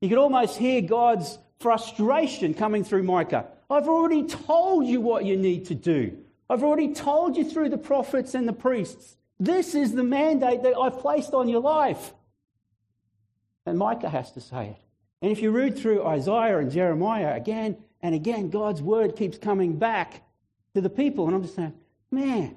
You 0.00 0.08
could 0.08 0.16
almost 0.16 0.56
hear 0.56 0.80
God's 0.80 1.38
frustration 1.58 2.54
coming 2.54 2.82
through 2.82 3.02
Micah. 3.02 3.46
I've 3.68 3.88
already 3.88 4.26
told 4.26 4.86
you 4.86 5.02
what 5.02 5.26
you 5.26 5.36
need 5.36 5.66
to 5.66 5.74
do. 5.74 6.16
I've 6.48 6.64
already 6.64 6.94
told 6.94 7.36
you 7.36 7.44
through 7.44 7.68
the 7.68 7.78
prophets 7.78 8.34
and 8.34 8.48
the 8.48 8.54
priests. 8.54 9.16
This 9.38 9.74
is 9.74 9.92
the 9.92 10.02
mandate 10.02 10.62
that 10.62 10.74
I've 10.78 10.98
placed 11.00 11.34
on 11.34 11.48
your 11.50 11.60
life. 11.60 12.14
And 13.66 13.76
Micah 13.76 14.08
has 14.08 14.32
to 14.32 14.40
say 14.40 14.68
it. 14.68 14.82
And 15.20 15.30
if 15.30 15.42
you 15.42 15.50
read 15.50 15.78
through 15.78 16.06
Isaiah 16.06 16.56
and 16.58 16.72
Jeremiah 16.72 17.36
again 17.36 17.76
and 18.02 18.14
again, 18.14 18.50
God's 18.50 18.80
word 18.80 19.16
keeps 19.16 19.38
coming 19.38 19.78
back 19.78 20.22
to 20.74 20.80
the 20.80 20.90
people. 20.90 21.26
And 21.26 21.34
I'm 21.34 21.42
just 21.42 21.54
saying, 21.54 21.74
man, 22.10 22.56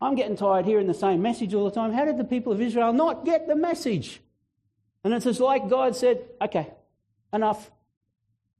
I'm 0.00 0.14
getting 0.14 0.36
tired 0.36 0.64
hearing 0.64 0.86
the 0.86 0.94
same 0.94 1.22
message 1.22 1.54
all 1.54 1.64
the 1.64 1.70
time. 1.70 1.92
How 1.92 2.04
did 2.04 2.18
the 2.18 2.24
people 2.24 2.52
of 2.52 2.60
Israel 2.60 2.92
not 2.92 3.24
get 3.24 3.48
the 3.48 3.56
message? 3.56 4.20
And 5.02 5.12
it's 5.12 5.24
just 5.24 5.40
like 5.40 5.68
God 5.68 5.96
said, 5.96 6.22
okay, 6.40 6.68
enough. 7.32 7.70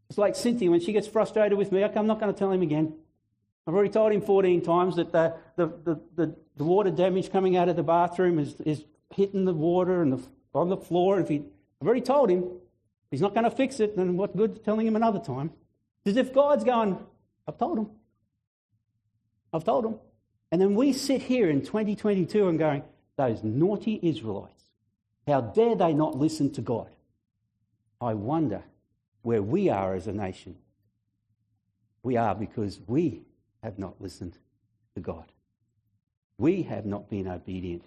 It's 0.09 0.19
like 0.19 0.35
Cynthia 0.35 0.71
when 0.71 0.81
she 0.81 0.93
gets 0.93 1.07
frustrated 1.07 1.57
with 1.57 1.71
me, 1.71 1.85
okay, 1.85 1.99
I'm 1.99 2.07
not 2.07 2.19
going 2.19 2.33
to 2.33 2.39
tell 2.39 2.51
him 2.51 2.63
again. 2.63 2.95
I've 3.67 3.75
already 3.75 3.91
told 3.91 4.13
him 4.13 4.23
14 4.23 4.63
times 4.63 4.97
that 4.97 5.13
the, 5.13 5.35
the, 5.57 6.01
the, 6.17 6.35
the, 6.57 6.65
water 6.65 6.91
damage 6.91 7.31
coming 7.31 7.55
out 7.59 7.69
of 7.69 7.77
the 7.77 7.83
bathroom 7.83 8.39
is, 8.39 8.59
is 8.63 8.83
hitting 9.15 9.45
the 9.45 9.53
water 9.53 10.01
and 10.01 10.15
the, 10.15 10.23
on 10.55 10.71
the 10.71 10.79
floor. 10.79 11.21
If 11.21 11.29
he, 11.29 11.43
I've 11.81 11.87
already 11.87 12.01
told 12.01 12.31
him 12.31 12.45
he's 13.11 13.21
not 13.21 13.35
going 13.35 13.45
to 13.45 13.51
fix 13.51 13.79
it, 13.79 13.95
then 13.95 14.17
what 14.17 14.35
good 14.35 14.65
telling 14.65 14.87
him 14.87 14.97
another 14.97 15.19
time? 15.19 15.51
As 16.09 16.17
if 16.17 16.33
God's 16.33 16.65
going, 16.65 16.99
I've 17.47 17.59
told 17.59 17.79
him. 17.79 17.91
I've 19.53 19.65
told 19.65 19.85
him. 19.85 19.97
And 20.51 20.59
then 20.59 20.75
we 20.75 20.95
sit 20.95 21.21
here 21.21 21.51
in 21.51 21.61
2022 21.61 22.49
and 22.49 22.59
going, 22.59 22.83
those 23.17 23.45
naughty 23.45 24.01
Israelites. 24.03 24.65
How 25.27 25.43
dare 25.43 25.77
they 25.77 25.93
not 25.93 26.17
listen 26.17 26.51
to 26.53 26.63
God? 26.63 26.89
I 28.01 28.15
wonder 28.15 28.63
where 29.21 29.43
we 29.43 29.69
are 29.69 29.95
as 29.95 30.07
a 30.07 30.13
nation. 30.13 30.57
We 32.03 32.17
are 32.17 32.35
because 32.35 32.81
we 32.87 33.21
have 33.63 33.79
not 33.79 34.01
listened 34.01 34.39
to 34.95 35.01
God. 35.03 35.31
We 36.39 36.63
have 36.63 36.87
not 36.87 37.11
been 37.11 37.29
obedient. 37.29 37.85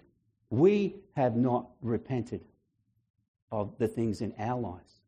We 0.48 0.94
have 1.16 1.34
not 1.34 1.70
repented 1.80 2.44
of 3.50 3.76
the 3.78 3.88
things 3.88 4.20
in 4.20 4.32
our 4.38 4.60
lives. 4.60 5.01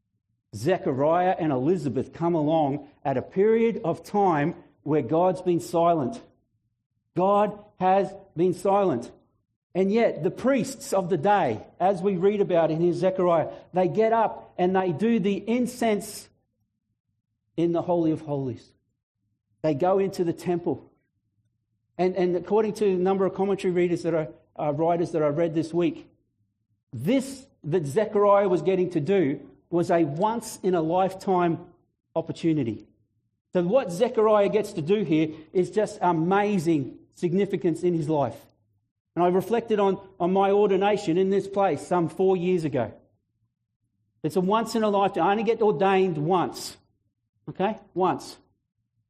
Zechariah 0.55 1.35
and 1.39 1.53
Elizabeth 1.53 2.13
come 2.13 2.35
along 2.35 2.87
at 3.05 3.17
a 3.17 3.23
period 3.23 3.81
of 3.85 4.05
time 4.05 4.55
where 4.83 5.03
God's 5.03 5.43
been 5.43 5.61
silent. 5.61 6.21
God 7.17 7.59
has 7.81 8.13
been 8.37 8.55
silent. 8.55 9.11
And 9.75 9.91
yet, 9.91 10.23
the 10.23 10.31
priests 10.31 10.93
of 10.93 11.11
the 11.11 11.17
day, 11.17 11.61
as 11.81 12.01
we 12.01 12.17
read 12.17 12.41
about 12.41 12.71
in 12.71 12.93
Zechariah, 12.93 13.49
they 13.73 13.89
get 13.89 14.13
up 14.13 14.55
and 14.57 14.77
they 14.77 14.93
do 14.93 15.19
the 15.19 15.37
incense 15.49 16.29
in 17.57 17.73
the 17.73 17.83
Holy 17.83 18.13
of 18.13 18.21
Holies. 18.21 18.65
They 19.63 19.75
go 19.75 19.99
into 19.99 20.23
the 20.23 20.33
temple. 20.33 20.89
And, 21.99 22.15
and 22.15 22.37
according 22.37 22.75
to 22.75 22.87
a 22.87 22.97
number 22.97 23.27
of 23.27 23.35
commentary 23.35 23.73
readers 23.73 24.03
that 24.03 24.15
are 24.15 24.29
uh, 24.57 24.73
writers 24.73 25.13
that 25.13 25.23
I 25.23 25.29
read 25.29 25.55
this 25.55 25.75
week, 25.75 26.09
this 26.93 27.47
that 27.65 27.87
Zechariah 27.87 28.49
was 28.49 28.63
getting 28.63 28.91
to 28.91 29.01
do 29.01 29.41
was 29.75 29.91
a 29.91 30.05
once 30.05 30.61
in 30.63 30.77
a 30.77 30.81
lifetime 30.81 31.59
opportunity. 32.15 32.87
So, 33.53 33.65
what 33.65 33.91
Zechariah 33.91 34.49
gets 34.49 34.73
to 34.75 34.83
do 34.83 35.03
here 35.03 35.31
is 35.53 35.73
just 35.73 35.99
amazing 36.01 36.99
significance 37.17 37.83
in 37.83 37.93
his 37.93 38.09
life. 38.09 38.37
And 39.17 39.25
I 39.25 39.29
reflected 39.29 39.81
on, 39.81 40.01
on 40.21 40.33
my 40.33 40.53
ordination 40.53 41.19
in 41.19 41.29
this 41.29 41.49
place 41.49 41.85
some 41.85 42.09
four 42.09 42.37
years 42.37 42.65
ago. 42.65 42.93
It's 44.23 44.37
a 44.37 44.41
once 44.41 44.77
in 44.77 44.85
a 44.85 44.89
lifetime. 44.89 45.25
I 45.27 45.33
only 45.33 45.43
get 45.43 45.61
ordained 45.61 46.19
once. 46.19 46.77
Okay? 47.49 47.77
Once. 47.95 48.31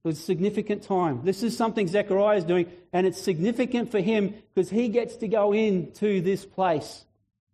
It 0.03 0.09
was 0.09 0.19
a 0.19 0.23
significant 0.23 0.83
time. 0.83 1.21
This 1.25 1.43
is 1.43 1.55
something 1.55 1.89
Zechariah 1.89 2.39
is 2.39 2.45
doing, 2.45 2.73
and 2.91 3.07
it's 3.07 3.21
significant 3.21 3.91
for 3.91 4.01
him 4.01 4.35
because 4.55 4.71
he 4.71 4.89
gets 4.89 5.17
to 5.17 5.29
go 5.29 5.53
into 5.53 6.23
this 6.23 6.47
place 6.47 7.05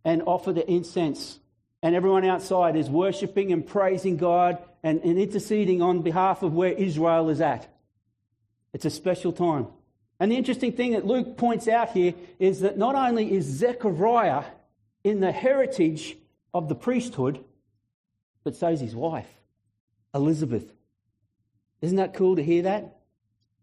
and 0.04 0.22
offer 0.26 0.52
the 0.52 0.68
incense. 0.70 1.39
And 1.82 1.94
everyone 1.94 2.24
outside 2.24 2.76
is 2.76 2.90
worshipping 2.90 3.52
and 3.52 3.66
praising 3.66 4.16
God 4.16 4.58
and, 4.82 5.00
and 5.02 5.18
interceding 5.18 5.80
on 5.80 6.02
behalf 6.02 6.42
of 6.42 6.52
where 6.52 6.72
Israel 6.72 7.30
is 7.30 7.40
at. 7.40 7.66
It's 8.72 8.84
a 8.84 8.90
special 8.90 9.32
time. 9.32 9.66
And 10.18 10.30
the 10.30 10.36
interesting 10.36 10.72
thing 10.72 10.92
that 10.92 11.06
Luke 11.06 11.38
points 11.38 11.66
out 11.66 11.90
here 11.90 12.14
is 12.38 12.60
that 12.60 12.76
not 12.76 12.94
only 12.94 13.32
is 13.32 13.46
Zechariah 13.46 14.44
in 15.02 15.20
the 15.20 15.32
heritage 15.32 16.16
of 16.52 16.68
the 16.68 16.74
priesthood, 16.74 17.42
but 18.44 18.54
so 18.54 18.68
is 18.68 18.80
his 18.80 18.94
wife, 18.94 19.28
Elizabeth. 20.14 20.70
Isn't 21.80 21.96
that 21.96 22.12
cool 22.14 22.36
to 22.36 22.44
hear 22.44 22.62
that? 22.62 22.98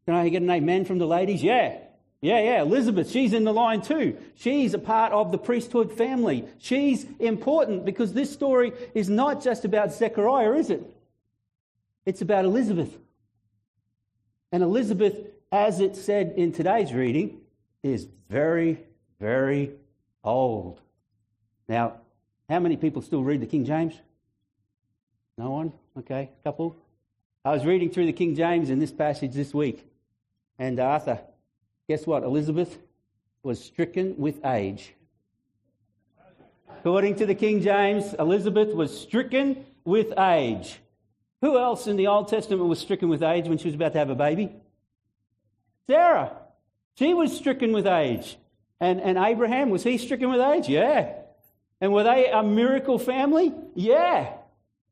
Can 0.05 0.15
I 0.15 0.29
get 0.29 0.41
an 0.41 0.49
amen 0.49 0.85
from 0.85 0.97
the 0.97 1.05
ladies? 1.05 1.43
Yeah. 1.43 1.77
Yeah, 2.21 2.41
yeah. 2.41 2.61
Elizabeth, 2.61 3.11
she's 3.11 3.33
in 3.33 3.43
the 3.43 3.53
line 3.53 3.81
too. 3.81 4.17
She's 4.35 4.73
a 4.73 4.79
part 4.79 5.13
of 5.13 5.31
the 5.31 5.37
priesthood 5.37 5.91
family. 5.91 6.45
She's 6.57 7.05
important 7.19 7.85
because 7.85 8.13
this 8.13 8.31
story 8.31 8.73
is 8.93 9.09
not 9.09 9.43
just 9.43 9.65
about 9.65 9.93
Zechariah, 9.93 10.53
is 10.53 10.69
it? 10.69 10.83
It's 12.05 12.21
about 12.21 12.45
Elizabeth. 12.45 12.97
And 14.51 14.63
Elizabeth 14.63 15.15
as 15.51 15.79
it 15.79 15.95
said 15.95 16.33
in 16.35 16.51
today's 16.51 16.93
reading, 16.93 17.39
is 17.83 18.07
very, 18.29 18.79
very 19.19 19.71
old. 20.23 20.79
Now, 21.69 21.93
how 22.49 22.59
many 22.59 22.77
people 22.77 23.01
still 23.01 23.23
read 23.23 23.41
the 23.41 23.45
King 23.45 23.65
James? 23.65 23.93
No 25.37 25.51
one? 25.51 25.73
Okay, 25.97 26.29
a 26.39 26.43
couple. 26.43 26.75
I 27.45 27.51
was 27.51 27.65
reading 27.65 27.89
through 27.89 28.07
the 28.07 28.13
King 28.13 28.35
James 28.35 28.69
in 28.69 28.79
this 28.79 28.91
passage 28.91 29.33
this 29.33 29.53
week, 29.53 29.85
and 30.59 30.79
Arthur, 30.79 31.19
guess 31.87 32.05
what? 32.05 32.23
Elizabeth 32.23 32.77
was 33.43 33.63
stricken 33.63 34.15
with 34.17 34.45
age. 34.45 34.93
According 36.79 37.15
to 37.15 37.25
the 37.25 37.35
King 37.35 37.61
James, 37.61 38.13
Elizabeth 38.19 38.73
was 38.73 38.97
stricken 38.97 39.65
with 39.83 40.17
age. 40.17 40.79
Who 41.41 41.57
else 41.57 41.87
in 41.87 41.97
the 41.97 42.07
Old 42.07 42.27
Testament 42.27 42.67
was 42.67 42.79
stricken 42.79 43.09
with 43.09 43.23
age 43.23 43.47
when 43.47 43.57
she 43.57 43.67
was 43.67 43.75
about 43.75 43.93
to 43.93 43.99
have 43.99 44.09
a 44.09 44.15
baby? 44.15 44.51
Sarah, 45.87 46.31
she 46.95 47.13
was 47.13 47.35
stricken 47.35 47.71
with 47.71 47.87
age. 47.87 48.37
And, 48.79 48.99
and 49.01 49.17
Abraham, 49.17 49.69
was 49.69 49.83
he 49.83 49.97
stricken 49.97 50.29
with 50.29 50.41
age? 50.41 50.67
Yeah. 50.67 51.13
And 51.79 51.93
were 51.93 52.03
they 52.03 52.29
a 52.29 52.43
miracle 52.43 52.99
family? 52.99 53.53
Yeah. 53.75 54.33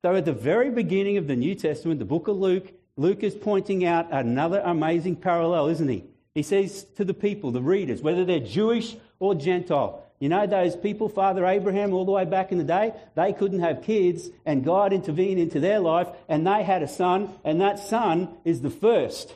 So 0.02 0.16
at 0.16 0.26
the 0.26 0.34
very 0.34 0.70
beginning 0.70 1.18
of 1.18 1.28
the 1.28 1.36
New 1.36 1.56
Testament, 1.56 2.00
the 2.00 2.06
book 2.06 2.28
of 2.28 2.38
Luke, 2.38 2.72
Luke 2.96 3.24
is 3.24 3.36
pointing 3.36 3.86
out 3.86 4.08
another 4.12 4.62
amazing 4.64 5.18
parallel, 5.18 5.68
isn't 5.68 5.90
he? 5.90 6.04
He 6.36 6.44
says 6.44 6.84
to 6.98 7.06
the 7.06 7.14
people, 7.14 7.52
the 7.52 7.62
readers, 7.62 8.02
whether 8.02 8.26
they're 8.26 8.40
Jewish 8.42 8.96
or 9.20 9.34
Gentile, 9.34 10.04
you 10.20 10.30
know 10.30 10.46
those 10.46 10.76
people, 10.76 11.10
Father 11.10 11.46
Abraham, 11.46 11.94
all 11.94 12.06
the 12.06 12.12
way 12.12 12.26
back 12.26 12.52
in 12.52 12.58
the 12.58 12.64
day, 12.64 12.94
they 13.16 13.34
couldn't 13.34 13.60
have 13.60 13.84
kids, 13.84 14.30
and 14.46 14.64
God 14.64 14.94
intervened 14.94 15.40
into 15.40 15.60
their 15.60 15.80
life, 15.80 16.08
and 16.30 16.46
they 16.46 16.64
had 16.64 16.84
a 16.84 16.88
son, 16.88 17.30
and 17.44 17.60
that 17.62 17.80
son 17.80 18.30
is 18.46 18.62
the 18.62 18.70
first 18.70 19.34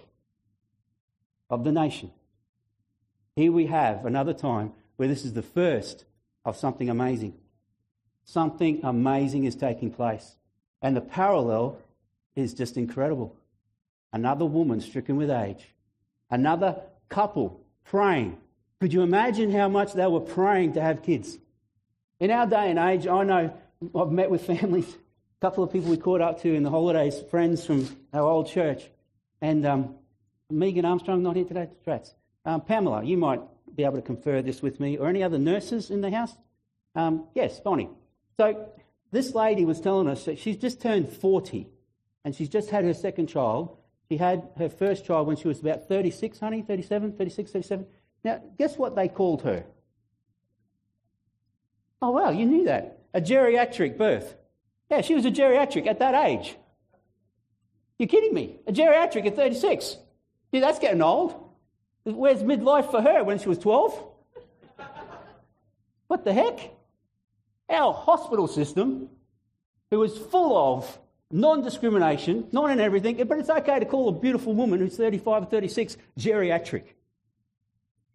of 1.49 1.63
the 1.63 1.71
nation. 1.71 2.11
Here 3.35 3.51
we 3.51 3.67
have 3.67 4.05
another 4.05 4.33
time 4.33 4.73
where 4.97 5.07
this 5.07 5.25
is 5.25 5.33
the 5.33 5.41
first 5.41 6.05
of 6.45 6.57
something 6.57 6.89
amazing. 6.89 7.33
Something 8.25 8.81
amazing 8.83 9.45
is 9.45 9.55
taking 9.55 9.91
place. 9.91 10.35
And 10.81 10.95
the 10.95 11.01
parallel 11.01 11.77
is 12.35 12.53
just 12.53 12.77
incredible. 12.77 13.35
Another 14.11 14.45
woman 14.45 14.81
stricken 14.81 15.17
with 15.17 15.29
age, 15.29 15.65
another 16.29 16.81
couple 17.09 17.62
praying. 17.86 18.38
Could 18.79 18.93
you 18.93 19.01
imagine 19.01 19.51
how 19.51 19.67
much 19.67 19.93
they 19.93 20.07
were 20.07 20.19
praying 20.19 20.74
to 20.74 20.81
have 20.81 21.03
kids? 21.03 21.38
In 22.19 22.31
our 22.31 22.45
day 22.45 22.69
and 22.69 22.79
age, 22.79 23.07
I 23.07 23.24
know 23.24 23.53
I've 23.95 24.12
met 24.12 24.29
with 24.29 24.45
families 24.48 24.88
A 24.88 25.41
couple 25.41 25.63
of 25.63 25.71
people 25.71 25.89
we 25.89 25.98
caught 25.98 26.21
up 26.21 26.41
to 26.41 26.53
in 26.53 26.63
the 26.63 26.69
holidays, 26.69 27.21
friends 27.31 27.65
from 27.65 27.88
our 28.13 28.24
old 28.24 28.48
church. 28.48 28.83
And 29.41 29.65
um, 29.65 29.95
Megan 30.50 30.83
Armstrong, 30.83 31.24
not 31.24 31.38
here 31.38 31.45
today, 31.45 31.69
Strats. 31.86 32.13
Um, 32.45 32.62
Pamela, 32.62 33.03
you 33.03 33.17
might 33.17 33.41
be 33.75 33.86
able 33.86 33.95
to 33.95 34.01
confer 34.01 34.41
this 34.41 34.62
with 34.62 34.79
me, 34.79 34.98
or 34.98 35.07
any 35.07 35.24
other 35.24 35.38
nurses 35.38 35.89
in 35.89 36.01
the 36.01 36.12
house? 36.12 36.36
Um, 36.95 37.27
yes, 37.36 37.59
Bonnie. 37.62 37.89
So 38.36 38.69
this 39.12 39.33
lady 39.33 39.63
was 39.63 39.79
telling 39.79 40.07
us 40.07 40.25
that 40.25 40.39
she's 40.39 40.57
just 40.57 40.81
turned 40.81 41.09
40 41.09 41.67
and 42.25 42.36
she's 42.36 42.50
just 42.50 42.69
had 42.69 42.83
her 42.83 42.93
second 42.93 43.27
child. 43.27 43.77
She 44.09 44.17
had 44.17 44.49
her 44.57 44.69
first 44.69 45.05
child 45.05 45.27
when 45.27 45.35
she 45.37 45.47
was 45.47 45.59
about 45.59 45.87
36, 45.87 46.39
honey, 46.39 46.63
37, 46.63 47.13
36, 47.13 47.51
37. 47.51 47.85
Now, 48.23 48.41
guess 48.57 48.75
what 48.75 48.95
they 48.95 49.07
called 49.07 49.43
her? 49.43 49.65
Oh, 52.01 52.11
wow, 52.11 52.31
you 52.31 52.45
knew 52.45 52.65
that. 52.65 53.03
A 53.13 53.21
geriatric 53.21 53.97
birth. 53.97 54.35
Yeah, 54.89 55.01
she 55.01 55.13
was 55.13 55.25
a 55.25 55.31
geriatric 55.31 55.85
at 55.85 55.99
that 55.99 56.15
age. 56.25 56.55
You're 57.99 58.07
kidding 58.07 58.33
me. 58.33 58.59
A 58.65 58.71
geriatric 58.71 59.27
at 59.27 59.35
36. 59.35 59.97
Yeah, 60.51 60.61
that's 60.61 60.79
getting 60.79 61.01
old. 61.01 61.35
Where's 62.03 62.41
midlife 62.41 62.89
for 62.89 63.01
her 63.01 63.23
when 63.23 63.37
she 63.37 63.49
was 63.49 63.59
12? 63.59 64.05
what 66.07 66.23
the 66.23 66.33
heck? 66.33 66.59
Our 67.69 67.93
hospital 67.93 68.47
system, 68.47 69.09
who 69.91 70.01
is 70.01 70.17
full 70.17 70.57
of 70.57 70.99
non 71.31 71.62
discrimination, 71.62 72.48
not 72.51 72.71
in 72.71 72.79
everything, 72.79 73.24
but 73.27 73.38
it's 73.38 73.50
okay 73.50 73.79
to 73.79 73.86
call 73.86 74.09
a 74.09 74.12
beautiful 74.12 74.53
woman 74.53 74.79
who's 74.79 74.98
35 74.98 75.43
or 75.43 75.45
36 75.45 75.98
geriatric. 76.17 76.83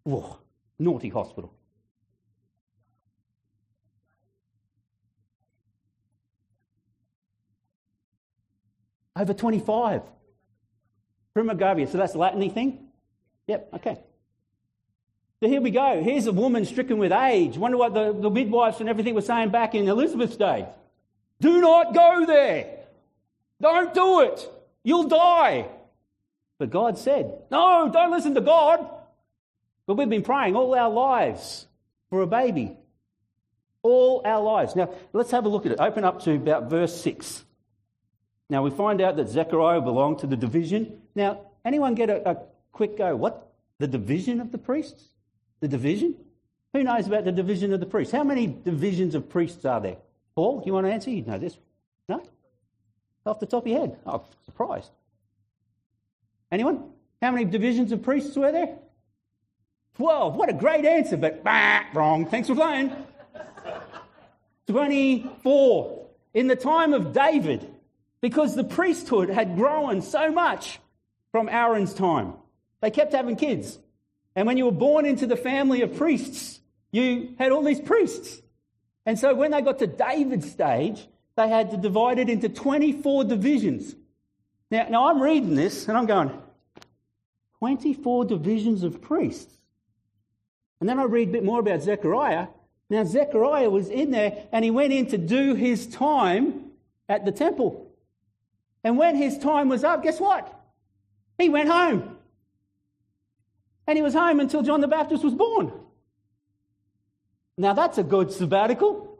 Whoa, 0.02 0.38
naughty 0.78 1.09
hospital. 1.09 1.52
Over 9.16 9.33
25. 9.33 10.02
Primigravida, 11.37 11.90
so 11.90 11.99
that's 11.99 12.14
Latin 12.14 12.49
thing? 12.50 12.88
Yep, 13.47 13.68
okay. 13.75 13.99
So 15.40 15.49
here 15.49 15.61
we 15.61 15.71
go. 15.71 16.02
Here's 16.02 16.26
a 16.26 16.33
woman 16.33 16.64
stricken 16.64 16.99
with 16.99 17.12
age. 17.12 17.59
Wonder 17.59 17.76
what 17.76 17.92
the, 17.92 18.12
the 18.12 18.30
midwives 18.30 18.80
and 18.80 18.88
everything 18.88 19.14
were 19.14 19.21
saying 19.21 19.50
back 19.50 19.75
in 19.75 19.87
Elizabeth's 19.88 20.37
day. 20.37 20.66
Do 21.40 21.61
not 21.61 21.92
go 21.92 22.25
there. 22.26 22.83
Don't 23.64 23.94
do 23.94 24.21
it. 24.21 24.52
You'll 24.83 25.09
die. 25.09 25.66
But 26.59 26.68
God 26.68 26.99
said, 26.99 27.33
No, 27.50 27.88
don't 27.90 28.11
listen 28.11 28.35
to 28.35 28.42
God. 28.42 28.87
But 29.87 29.94
we've 29.94 30.09
been 30.09 30.23
praying 30.23 30.54
all 30.54 30.75
our 30.75 30.90
lives 30.90 31.66
for 32.11 32.21
a 32.21 32.26
baby. 32.26 32.76
All 33.83 34.21
our 34.26 34.42
lives. 34.42 34.76
Now, 34.76 34.92
let's 35.14 35.30
have 35.30 35.47
a 35.47 35.49
look 35.49 35.64
at 35.64 35.73
it. 35.73 35.80
Open 35.80 36.04
up 36.04 36.21
to 36.25 36.35
about 36.35 36.68
verse 36.68 36.94
6. 37.00 37.42
Now, 38.50 38.62
we 38.62 38.71
find 38.71 39.00
out 39.00 39.16
that 39.16 39.30
Zechariah 39.30 39.80
belonged 39.80 40.18
to 40.18 40.26
the 40.26 40.37
division. 40.37 41.00
Now, 41.14 41.40
anyone 41.64 41.94
get 41.94 42.11
a, 42.11 42.33
a 42.33 42.37
quick 42.71 42.99
go? 42.99 43.16
What? 43.16 43.50
The 43.78 43.87
division 43.87 44.42
of 44.42 44.52
the 44.52 44.59
priests? 44.59 45.04
The 45.61 45.68
division? 45.68 46.16
Who 46.75 46.83
knows 46.83 47.06
about 47.06 47.25
the 47.25 47.33
division 47.33 47.73
of 47.73 47.80
the 47.80 47.87
priests? 47.87 48.12
How 48.12 48.25
many 48.25 48.47
divisions 48.47 49.14
of 49.14 49.30
priests 49.30 49.64
are 49.64 49.80
there? 49.80 49.97
Paul, 50.35 50.62
you 50.66 50.75
want 50.75 50.87
to 50.87 50.92
answer? 50.92 51.09
You 51.09 51.23
know 51.23 51.38
this. 51.38 51.56
Off 53.26 53.40
the 53.40 53.47
top 53.47 53.64
of 53.64 53.69
your 53.69 53.81
head. 53.81 53.99
Oh, 54.07 54.23
surprised. 54.45 54.90
Anyone? 56.52 56.90
How 57.23 57.31
many 57.31 57.45
divisions 57.45 57.90
of 57.93 58.02
priests 58.02 58.37
were 58.37 58.52
there? 58.52 58.76
12. 59.97 60.35
What 60.35 60.50
a 60.50 60.52
great 60.52 60.85
answer, 60.85 61.16
but 61.16 61.43
bah, 61.43 61.85
wrong. 61.95 62.26
Thanks 62.26 62.49
for 62.49 62.54
playing. 62.54 62.93
24. 64.66 66.07
In 66.35 66.49
the 66.49 66.57
time 66.57 66.93
of 66.93 67.12
David, 67.12 67.66
because 68.21 68.54
the 68.54 68.64
priesthood 68.64 69.31
had 69.31 69.57
grown 69.57 70.02
so 70.02 70.31
much 70.31 70.81
from 71.33 71.49
Aaron's 71.49 71.95
time, 71.95 72.34
they 72.80 72.91
kept 72.91 73.13
having 73.13 73.37
kids. 73.37 73.78
And 74.37 74.47
when 74.47 74.58
you 74.58 74.65
were 74.67 74.73
born 74.73 75.06
into 75.06 75.26
the 75.26 75.37
family 75.37 75.82
of 75.82 75.97
priests, 75.97 76.60
you 76.91 77.34
had 77.39 77.52
all 77.52 77.63
these 77.63 77.80
priests. 77.80 78.43
And 79.06 79.19
so 79.19 79.34
when 79.34 79.50
they 79.52 79.60
got 79.63 79.78
to 79.78 79.87
David's 79.87 80.50
stage, 80.50 81.06
they 81.36 81.49
had 81.49 81.70
to 81.73 81.76
divide 81.76 82.18
it 82.18 82.28
into 82.28 82.49
24 82.49 83.25
divisions. 83.25 83.94
Now, 84.70 84.86
now 84.88 85.08
I'm 85.08 85.20
reading 85.20 85.54
this 85.54 85.88
and 85.88 85.97
I'm 85.97 86.06
going, 86.06 86.30
24 87.58 88.26
divisions 88.26 88.82
of 88.82 89.00
priests. 89.00 89.52
And 90.80 90.88
then 90.88 90.99
I 90.99 91.04
read 91.04 91.28
a 91.28 91.32
bit 91.32 91.44
more 91.44 91.60
about 91.60 91.82
Zechariah. 91.82 92.49
Now, 92.90 93.04
Zechariah 93.04 93.70
was 93.70 93.88
in 93.88 94.10
there 94.10 94.47
and 94.52 94.64
he 94.64 94.70
went 94.70 94.92
in 94.92 95.06
to 95.06 95.18
do 95.18 95.54
his 95.54 95.86
time 95.86 96.70
at 97.08 97.25
the 97.25 97.32
temple. 97.32 97.90
And 98.82 98.99
when 98.99 99.16
his 99.16 99.38
time 99.38 99.68
was 99.68 99.82
up, 99.82 100.02
guess 100.02 100.20
what? 100.20 100.52
He 101.38 101.49
went 101.49 101.68
home. 101.68 102.18
And 103.86 103.99
he 103.99 104.02
was 104.02 104.14
home 104.14 104.40
until 104.40 104.62
John 104.62 104.80
the 104.80 104.88
Baptist 104.88 105.25
was 105.25 105.34
born. 105.34 105.73
Now, 107.56 107.73
that's 107.73 107.99
a 107.99 108.02
good 108.02 108.32
sabbatical. 108.32 109.13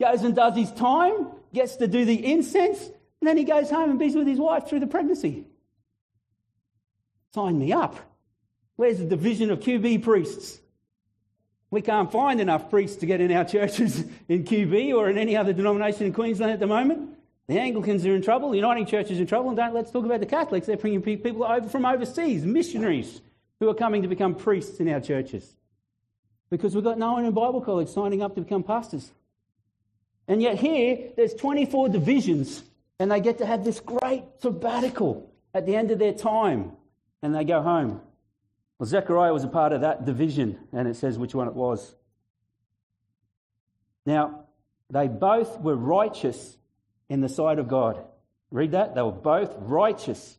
Goes 0.00 0.22
and 0.22 0.34
does 0.34 0.56
his 0.56 0.72
time, 0.72 1.28
gets 1.52 1.76
to 1.76 1.86
do 1.86 2.06
the 2.06 2.32
incense, 2.32 2.80
and 2.82 3.28
then 3.28 3.36
he 3.36 3.44
goes 3.44 3.68
home 3.68 3.90
and 3.90 3.98
be 3.98 4.08
with 4.10 4.26
his 4.26 4.38
wife 4.38 4.66
through 4.66 4.80
the 4.80 4.86
pregnancy. 4.86 5.44
Sign 7.34 7.58
me 7.58 7.72
up. 7.72 7.96
Where's 8.76 8.98
the 8.98 9.04
division 9.04 9.50
of 9.50 9.60
QB 9.60 10.02
priests? 10.02 10.58
We 11.70 11.82
can't 11.82 12.10
find 12.10 12.40
enough 12.40 12.70
priests 12.70 12.96
to 12.98 13.06
get 13.06 13.20
in 13.20 13.30
our 13.30 13.44
churches 13.56 14.02
in 14.26 14.44
QB 14.44 14.94
or 14.94 15.10
in 15.10 15.18
any 15.18 15.36
other 15.36 15.52
denomination 15.52 16.06
in 16.06 16.14
Queensland 16.14 16.52
at 16.52 16.60
the 16.60 16.66
moment. 16.66 17.16
The 17.46 17.58
Anglicans 17.58 18.06
are 18.06 18.14
in 18.14 18.22
trouble, 18.22 18.50
the 18.50 18.56
Uniting 18.56 18.86
Church 18.86 19.10
is 19.10 19.18
in 19.18 19.26
trouble, 19.26 19.50
and 19.50 19.56
don't 19.56 19.74
let's 19.74 19.90
talk 19.90 20.04
about 20.04 20.20
the 20.20 20.26
Catholics. 20.26 20.66
They're 20.66 20.76
bringing 20.76 21.02
people 21.02 21.44
over 21.44 21.68
from 21.68 21.84
overseas, 21.84 22.44
missionaries 22.44 23.20
who 23.58 23.68
are 23.68 23.74
coming 23.74 24.02
to 24.02 24.08
become 24.08 24.34
priests 24.34 24.80
in 24.80 24.88
our 24.88 25.00
churches. 25.00 25.56
Because 26.48 26.74
we've 26.74 26.84
got 26.84 26.96
no 26.96 27.12
one 27.12 27.24
in 27.24 27.32
Bible 27.32 27.60
college 27.60 27.88
signing 27.88 28.22
up 28.22 28.34
to 28.36 28.40
become 28.40 28.62
pastors. 28.62 29.10
And 30.30 30.40
yet 30.40 30.60
here, 30.60 31.10
there's 31.16 31.34
24 31.34 31.88
divisions, 31.88 32.62
and 33.00 33.10
they 33.10 33.18
get 33.18 33.38
to 33.38 33.46
have 33.46 33.64
this 33.64 33.80
great 33.80 34.22
sabbatical 34.38 35.28
at 35.52 35.66
the 35.66 35.74
end 35.74 35.90
of 35.90 35.98
their 35.98 36.12
time, 36.12 36.70
and 37.20 37.34
they 37.34 37.42
go 37.42 37.60
home. 37.60 38.00
Well, 38.78 38.86
Zechariah 38.86 39.32
was 39.32 39.42
a 39.42 39.48
part 39.48 39.72
of 39.72 39.80
that 39.80 40.04
division, 40.04 40.56
and 40.72 40.86
it 40.86 40.94
says 40.94 41.18
which 41.18 41.34
one 41.34 41.48
it 41.48 41.54
was. 41.54 41.96
Now, 44.06 44.44
they 44.88 45.08
both 45.08 45.58
were 45.58 45.74
righteous 45.74 46.56
in 47.08 47.22
the 47.22 47.28
sight 47.28 47.58
of 47.58 47.66
God. 47.66 48.00
Read 48.52 48.70
that. 48.70 48.94
They 48.94 49.02
were 49.02 49.10
both 49.10 49.52
righteous 49.58 50.38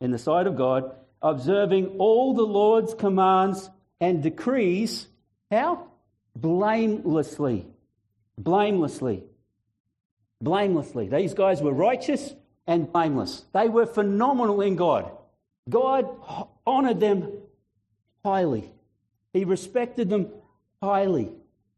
in 0.00 0.10
the 0.10 0.18
sight 0.18 0.48
of 0.48 0.56
God, 0.56 0.96
observing 1.22 1.98
all 1.98 2.34
the 2.34 2.42
Lord's 2.42 2.92
commands 2.92 3.70
and 4.00 4.20
decrees. 4.20 5.06
How? 5.48 5.86
Blamelessly. 6.34 7.66
Blamelessly. 8.38 9.24
Blamelessly. 10.40 11.08
These 11.08 11.34
guys 11.34 11.60
were 11.60 11.72
righteous 11.72 12.32
and 12.66 12.90
blameless. 12.92 13.44
They 13.52 13.68
were 13.68 13.86
phenomenal 13.86 14.60
in 14.60 14.76
God. 14.76 15.10
God 15.68 16.08
honored 16.66 17.00
them 17.00 17.32
highly, 18.24 18.70
He 19.32 19.44
respected 19.44 20.08
them 20.08 20.28
highly. 20.82 21.30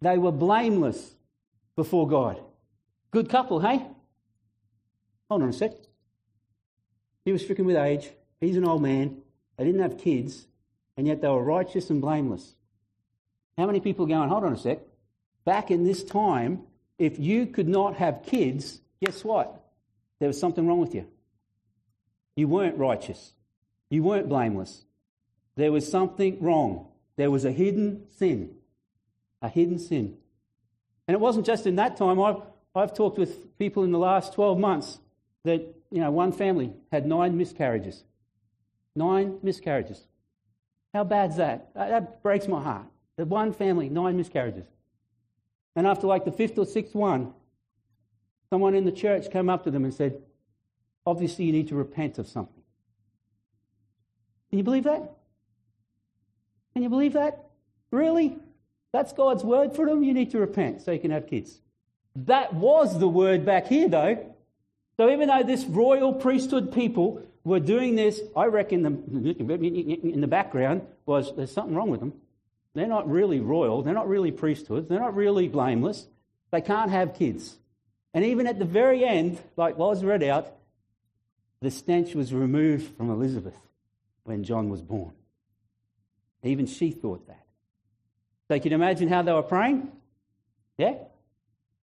They 0.03 0.18
were 0.18 0.33
blameless 0.33 1.14
before 1.77 2.09
God. 2.09 2.40
Good 3.11 3.29
couple, 3.29 3.61
hey? 3.61 3.87
Hold 5.29 5.42
on 5.42 5.49
a 5.49 5.53
sec. 5.53 5.73
He 7.25 7.33
was 7.33 7.42
stricken 7.42 7.66
with 7.66 7.77
age. 7.77 8.11
He's 8.40 8.57
an 8.57 8.64
old 8.64 8.83
man. 8.83 9.18
They 9.57 9.64
didn't 9.64 9.83
have 9.83 9.99
kids, 9.99 10.46
and 10.96 11.07
yet 11.07 11.20
they 11.20 11.29
were 11.29 11.42
righteous 11.42 11.90
and 11.90 12.01
blameless. 12.01 12.55
How 13.59 13.66
many 13.66 13.81
people 13.81 14.07
are 14.07 14.09
going, 14.09 14.29
hold 14.29 14.44
on 14.44 14.55
a 14.55 14.59
sec? 14.59 14.81
Back 15.51 15.73
in 15.73 15.83
this 15.83 16.05
time, 16.05 16.63
if 16.97 17.19
you 17.19 17.45
could 17.45 17.67
not 17.67 17.97
have 17.97 18.23
kids, 18.23 18.81
guess 19.05 19.25
what? 19.25 19.61
There 20.21 20.29
was 20.29 20.39
something 20.39 20.65
wrong 20.65 20.79
with 20.79 20.95
you. 20.95 21.09
You 22.37 22.47
weren't 22.47 22.79
righteous. 22.79 23.33
You 23.89 24.05
weren't 24.05 24.29
blameless. 24.29 24.85
There 25.57 25.73
was 25.73 25.91
something 25.91 26.41
wrong. 26.41 26.87
There 27.17 27.33
was 27.33 27.45
a 27.45 27.51
hidden 27.51 28.05
sin. 28.17 28.55
A 29.43 29.49
hidden 29.49 29.81
sin. 29.81 30.19
And 31.09 31.17
it 31.17 31.21
wasn't 31.21 31.47
just 31.47 31.67
in 31.67 31.75
that 31.75 31.97
time. 31.97 32.21
I've, 32.21 32.43
I've 32.73 32.95
talked 32.95 33.19
with 33.19 33.59
people 33.59 33.83
in 33.83 33.91
the 33.91 33.99
last 33.99 34.33
12 34.35 34.57
months 34.57 35.01
that, 35.43 35.63
you 35.91 36.01
know, 36.01 36.13
one 36.13 36.31
family 36.31 36.75
had 36.93 37.07
nine 37.07 37.37
miscarriages. 37.37 38.05
Nine 38.95 39.41
miscarriages. 39.43 40.01
How 40.95 41.03
bad's 41.03 41.39
that? 41.39 41.75
That 41.75 42.23
breaks 42.23 42.47
my 42.47 42.63
heart. 42.63 42.87
That 43.17 43.27
one 43.27 43.53
family, 43.53 43.89
nine 43.89 44.17
miscarriages. 44.17 44.69
And 45.76 45.87
after 45.87 46.06
like 46.06 46.24
the 46.24 46.33
fifth 46.33 46.59
or 46.59 46.66
sixth 46.66 46.94
one, 46.94 47.33
someone 48.50 48.74
in 48.74 48.85
the 48.85 48.92
church 48.92 49.30
came 49.30 49.48
up 49.48 49.64
to 49.64 49.70
them 49.70 49.85
and 49.85 49.94
said, 49.94 50.22
Obviously, 51.06 51.46
you 51.46 51.52
need 51.52 51.68
to 51.68 51.74
repent 51.74 52.18
of 52.18 52.28
something. 52.28 52.62
Can 54.50 54.59
you 54.59 54.64
believe 54.64 54.85
that? 54.85 55.16
Can 56.74 56.83
you 56.83 56.88
believe 56.88 57.14
that? 57.14 57.46
Really? 57.90 58.37
That's 58.92 59.12
God's 59.12 59.42
word 59.42 59.74
for 59.74 59.87
them? 59.87 60.02
You 60.02 60.12
need 60.12 60.30
to 60.33 60.38
repent 60.38 60.83
so 60.83 60.92
you 60.92 60.98
can 60.98 61.11
have 61.11 61.26
kids. 61.26 61.61
That 62.16 62.52
was 62.54 62.98
the 62.98 63.09
word 63.09 63.46
back 63.46 63.68
here, 63.68 63.88
though. 63.88 64.35
So 64.96 65.11
even 65.11 65.28
though 65.28 65.42
this 65.42 65.64
royal 65.64 66.12
priesthood 66.12 66.72
people 66.72 67.22
were 67.44 67.61
doing 67.61 67.94
this, 67.94 68.20
I 68.37 68.46
reckon 68.46 68.83
the, 68.83 68.90
in 70.12 70.20
the 70.20 70.26
background 70.26 70.83
was 71.06 71.35
there's 71.35 71.52
something 71.52 71.74
wrong 71.74 71.90
with 71.90 72.00
them. 72.00 72.12
They're 72.74 72.87
not 72.87 73.11
really 73.11 73.40
royal. 73.40 73.83
They're 73.83 73.94
not 73.94 74.09
really 74.09 74.30
priesthood. 74.30 74.88
They're 74.88 75.00
not 75.00 75.16
really 75.16 75.48
blameless. 75.48 76.06
They 76.50 76.61
can't 76.61 76.90
have 76.90 77.14
kids. 77.14 77.56
And 78.14 78.24
even 78.24 78.46
at 78.46 78.59
the 78.59 78.64
very 78.64 79.04
end, 79.04 79.40
like 79.56 79.78
was 79.78 80.04
read 80.04 80.22
out, 80.22 80.52
the 81.61 81.70
stench 81.70 82.14
was 82.14 82.33
removed 82.33 82.96
from 82.96 83.11
Elizabeth 83.11 83.59
when 84.24 84.44
John 84.44 84.68
was 84.68 84.83
born. 84.83 85.12
Even 86.42 86.66
she 86.66 86.90
thought 86.90 87.26
that. 87.26 87.44
So 88.48 88.54
you 88.54 88.61
can 88.61 88.72
imagine 88.72 89.09
how 89.09 89.22
they 89.22 89.33
were 89.33 89.42
praying? 89.42 89.90
Yeah? 90.78 90.94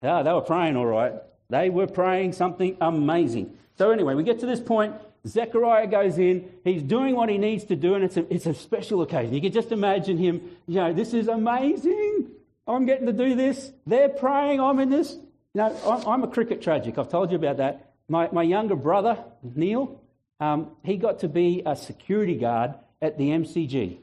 Yeah, 0.01 0.21
they 0.21 0.31
were 0.31 0.41
praying 0.41 0.77
all 0.77 0.85
right. 0.85 1.13
They 1.49 1.69
were 1.69 1.87
praying 1.87 2.33
something 2.33 2.77
amazing. 2.79 3.57
So 3.77 3.91
anyway, 3.91 4.15
we 4.15 4.23
get 4.23 4.39
to 4.41 4.45
this 4.45 4.59
point. 4.59 4.93
Zechariah 5.25 5.87
goes 5.87 6.17
in. 6.17 6.49
He's 6.63 6.83
doing 6.83 7.15
what 7.15 7.29
he 7.29 7.37
needs 7.37 7.63
to 7.65 7.75
do, 7.75 7.95
and 7.95 8.03
it's 8.03 8.17
a, 8.17 8.33
it's 8.33 8.45
a 8.45 8.53
special 8.53 9.01
occasion. 9.01 9.33
You 9.33 9.41
can 9.41 9.53
just 9.53 9.71
imagine 9.71 10.17
him, 10.17 10.41
you 10.67 10.75
know, 10.75 10.93
this 10.93 11.13
is 11.13 11.27
amazing. 11.27 12.31
I'm 12.67 12.85
getting 12.85 13.05
to 13.05 13.13
do 13.13 13.35
this. 13.35 13.71
They're 13.85 14.09
praying. 14.09 14.59
I'm 14.59 14.79
in 14.79 14.89
this. 14.89 15.13
You 15.53 15.61
know, 15.61 16.03
I'm, 16.07 16.23
a 16.23 16.27
cricket 16.27 16.61
tragic. 16.61 16.97
I've 16.97 17.09
told 17.09 17.31
you 17.31 17.37
about 17.37 17.57
that. 17.57 17.93
My, 18.09 18.29
my 18.31 18.43
younger 18.43 18.75
brother, 18.75 19.23
Neil, 19.43 20.01
um, 20.39 20.71
he 20.83 20.97
got 20.97 21.19
to 21.19 21.29
be 21.29 21.61
a 21.65 21.75
security 21.75 22.35
guard 22.35 22.73
at 23.01 23.17
the 23.17 23.29
MCG. 23.29 23.99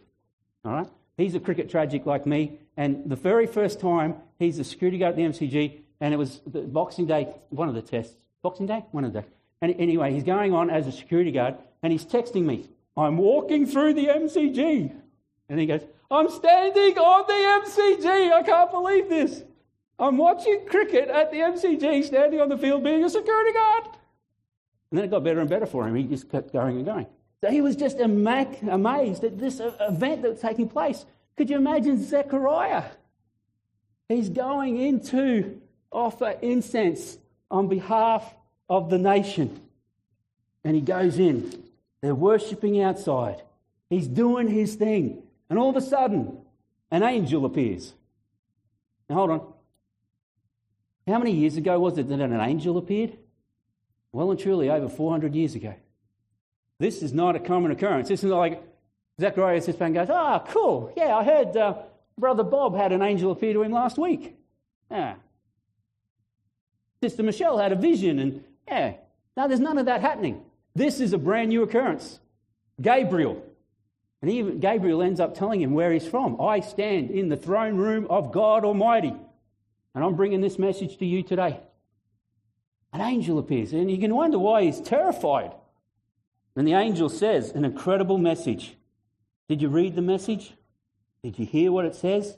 All 0.65 0.73
right? 0.73 0.87
He's 1.17 1.35
a 1.35 1.41
cricket 1.41 1.69
tragic 1.71 2.07
like 2.07 2.25
me. 2.25 2.59
And 2.77 3.11
the 3.11 3.17
very 3.17 3.47
first 3.47 3.81
time 3.81 4.15
he's 4.39 4.59
a 4.59 4.65
security 4.65 4.99
guard 4.99 5.13
at 5.13 5.17
the 5.17 5.23
MCG, 5.23 5.81
and 6.01 6.15
it 6.15 6.17
was 6.17 6.41
the 6.47 6.61
Boxing 6.63 7.07
Day, 7.07 7.35
one 7.51 7.69
of 7.69 7.75
the 7.75 7.83
tests. 7.83 8.17
Boxing 8.43 8.67
Day? 8.67 8.85
One 8.93 9.05
of 9.05 9.13
the 9.13 9.25
And 9.63 9.75
anyway, 9.79 10.13
he's 10.13 10.25
going 10.25 10.55
on 10.55 10.71
as 10.71 10.87
a 10.87 10.93
security 10.93 11.33
guard, 11.33 11.57
and 11.83 11.93
he's 11.93 12.05
texting 12.05 12.45
me, 12.45 12.69
I'm 12.97 13.19
walking 13.19 13.67
through 13.67 13.95
the 13.95 14.07
MCG. 14.07 14.93
And 15.49 15.61
he 15.61 15.67
goes, 15.67 15.83
I'm 16.11 16.31
standing 16.31 16.99
on 16.99 17.27
the 17.27 17.69
MCG. 17.71 18.33
I 18.33 18.43
can't 18.43 18.71
believe 18.71 19.09
this. 19.09 19.43
I'm 19.99 20.17
watching 20.17 20.67
cricket 20.67 21.09
at 21.09 21.31
the 21.31 21.39
MCG, 21.39 22.05
standing 22.05 22.41
on 22.41 22.49
the 22.49 22.57
field 22.57 22.83
being 22.83 23.05
a 23.05 23.11
security 23.11 23.53
guard. 23.53 23.85
And 24.91 24.99
then 24.99 25.05
it 25.05 25.11
got 25.11 25.23
better 25.23 25.41
and 25.41 25.49
better 25.49 25.67
for 25.67 25.87
him. 25.87 25.95
He 25.95 26.05
just 26.05 26.31
kept 26.31 26.53
going 26.53 26.77
and 26.77 26.87
going. 26.87 27.07
So 27.43 27.51
he 27.51 27.61
was 27.61 27.77
just 27.77 28.01
amazed 28.01 29.25
at 29.25 29.39
this 29.39 29.61
uh, 29.61 29.73
event 29.81 30.23
that 30.23 30.33
was 30.33 30.41
taking 30.41 30.69
place. 30.69 31.07
Could 31.37 31.49
you 31.49 31.57
imagine 31.57 32.03
Zechariah? 32.03 32.85
He's 34.09 34.29
going 34.29 34.79
in 34.79 35.01
to 35.07 35.61
offer 35.93 36.37
incense 36.43 37.19
on 37.51 37.69
behalf 37.69 38.35
of 38.71 38.89
the 38.89 38.99
nation. 38.99 39.61
And 40.65 40.75
he 40.75 40.81
goes 40.81 41.19
in. 41.19 41.53
They're 42.01 42.15
worshipping 42.15 42.81
outside. 42.81 43.43
He's 43.91 44.07
doing 44.07 44.49
his 44.49 44.77
thing. 44.77 45.23
And 45.51 45.59
all 45.59 45.69
of 45.69 45.77
a 45.77 45.81
sudden, 45.81 46.39
an 46.91 47.03
angel 47.03 47.45
appears. 47.45 47.93
Now, 49.09 49.17
hold 49.17 49.31
on. 49.31 49.53
How 51.07 51.19
many 51.19 51.33
years 51.33 51.57
ago 51.57 51.79
was 51.81 51.99
it 51.99 52.09
that 52.09 52.21
an 52.21 52.41
angel 52.41 52.79
appeared? 52.79 53.17
Well 54.13 54.31
and 54.31 54.39
truly 54.39 54.71
over 54.71 54.89
400 54.89 55.35
years 55.35 55.55
ago. 55.57 55.75
This 56.79 57.03
is 57.03 57.13
not 57.13 57.37
a 57.37 57.41
common 57.41 57.73
occurrence. 57.73 58.09
This 58.09 58.23
is 58.23 58.31
not 58.31 58.39
like 58.39 58.63
Zechariah 59.21 59.61
sits 59.61 59.77
back 59.77 59.93
goes, 59.93 60.09
Ah, 60.11 60.43
oh, 60.43 60.51
cool. 60.51 60.93
Yeah, 60.97 61.17
I 61.17 61.25
heard 61.25 61.57
uh, 61.57 61.75
Brother 62.17 62.45
Bob 62.45 62.77
had 62.77 62.93
an 62.93 63.03
angel 63.03 63.33
appear 63.33 63.53
to 63.53 63.63
him 63.63 63.73
last 63.73 63.99
week. 63.99 64.37
Yeah. 64.91 65.15
Sister 67.03 67.23
Michelle 67.23 67.59
had 67.59 67.73
a 67.73 67.77
vision, 67.77 68.19
and 68.19 68.45
yeah. 68.67 68.95
Now, 69.37 69.47
there's 69.47 69.61
none 69.61 69.79
of 69.79 69.87
that 69.87 70.01
happening. 70.01 70.43
This 70.75 71.01
is 71.01 71.13
a 71.13 71.19
brand 71.19 71.49
new 71.49 71.63
occurrence. 71.63 72.21
Gabriel. 72.81 73.43
And 74.23 74.31
even 74.31 74.61
Gabriel 74.61 75.03
ends 75.03 75.21
up 75.21 75.35
telling 75.35 75.61
him 75.61 75.73
where 75.73 75.93
he's 75.93 76.07
from. 76.07 76.41
I 76.41 76.61
stand 76.61 77.11
in 77.11 77.29
the 77.29 77.37
throne 77.37 77.77
room 77.77 78.07
of 78.11 78.33
God 78.33 78.65
Almighty. 78.65 79.15
And 79.95 80.05
I'm 80.05 80.15
bringing 80.15 80.41
this 80.41 80.59
message 80.59 80.99
to 80.99 81.07
you 81.07 81.23
today. 81.23 81.59
An 82.93 83.01
angel 83.01 83.39
appears, 83.39 83.73
and 83.73 83.91
you 83.91 83.99
can 83.99 84.15
wonder 84.15 84.39
why 84.39 84.65
he's 84.65 84.81
terrified. 84.81 85.53
And 86.57 86.67
the 86.67 86.75
angel 86.75 87.09
says 87.09 87.51
an 87.51 87.65
incredible 87.65 88.19
message. 88.19 88.77
Did 89.49 89.63
you 89.63 89.69
read 89.69 89.95
the 89.95 90.03
message? 90.03 90.53
Did 91.23 91.39
you 91.39 91.47
hear 91.47 91.73
what 91.73 91.85
it 91.85 91.95
says? 91.95 92.37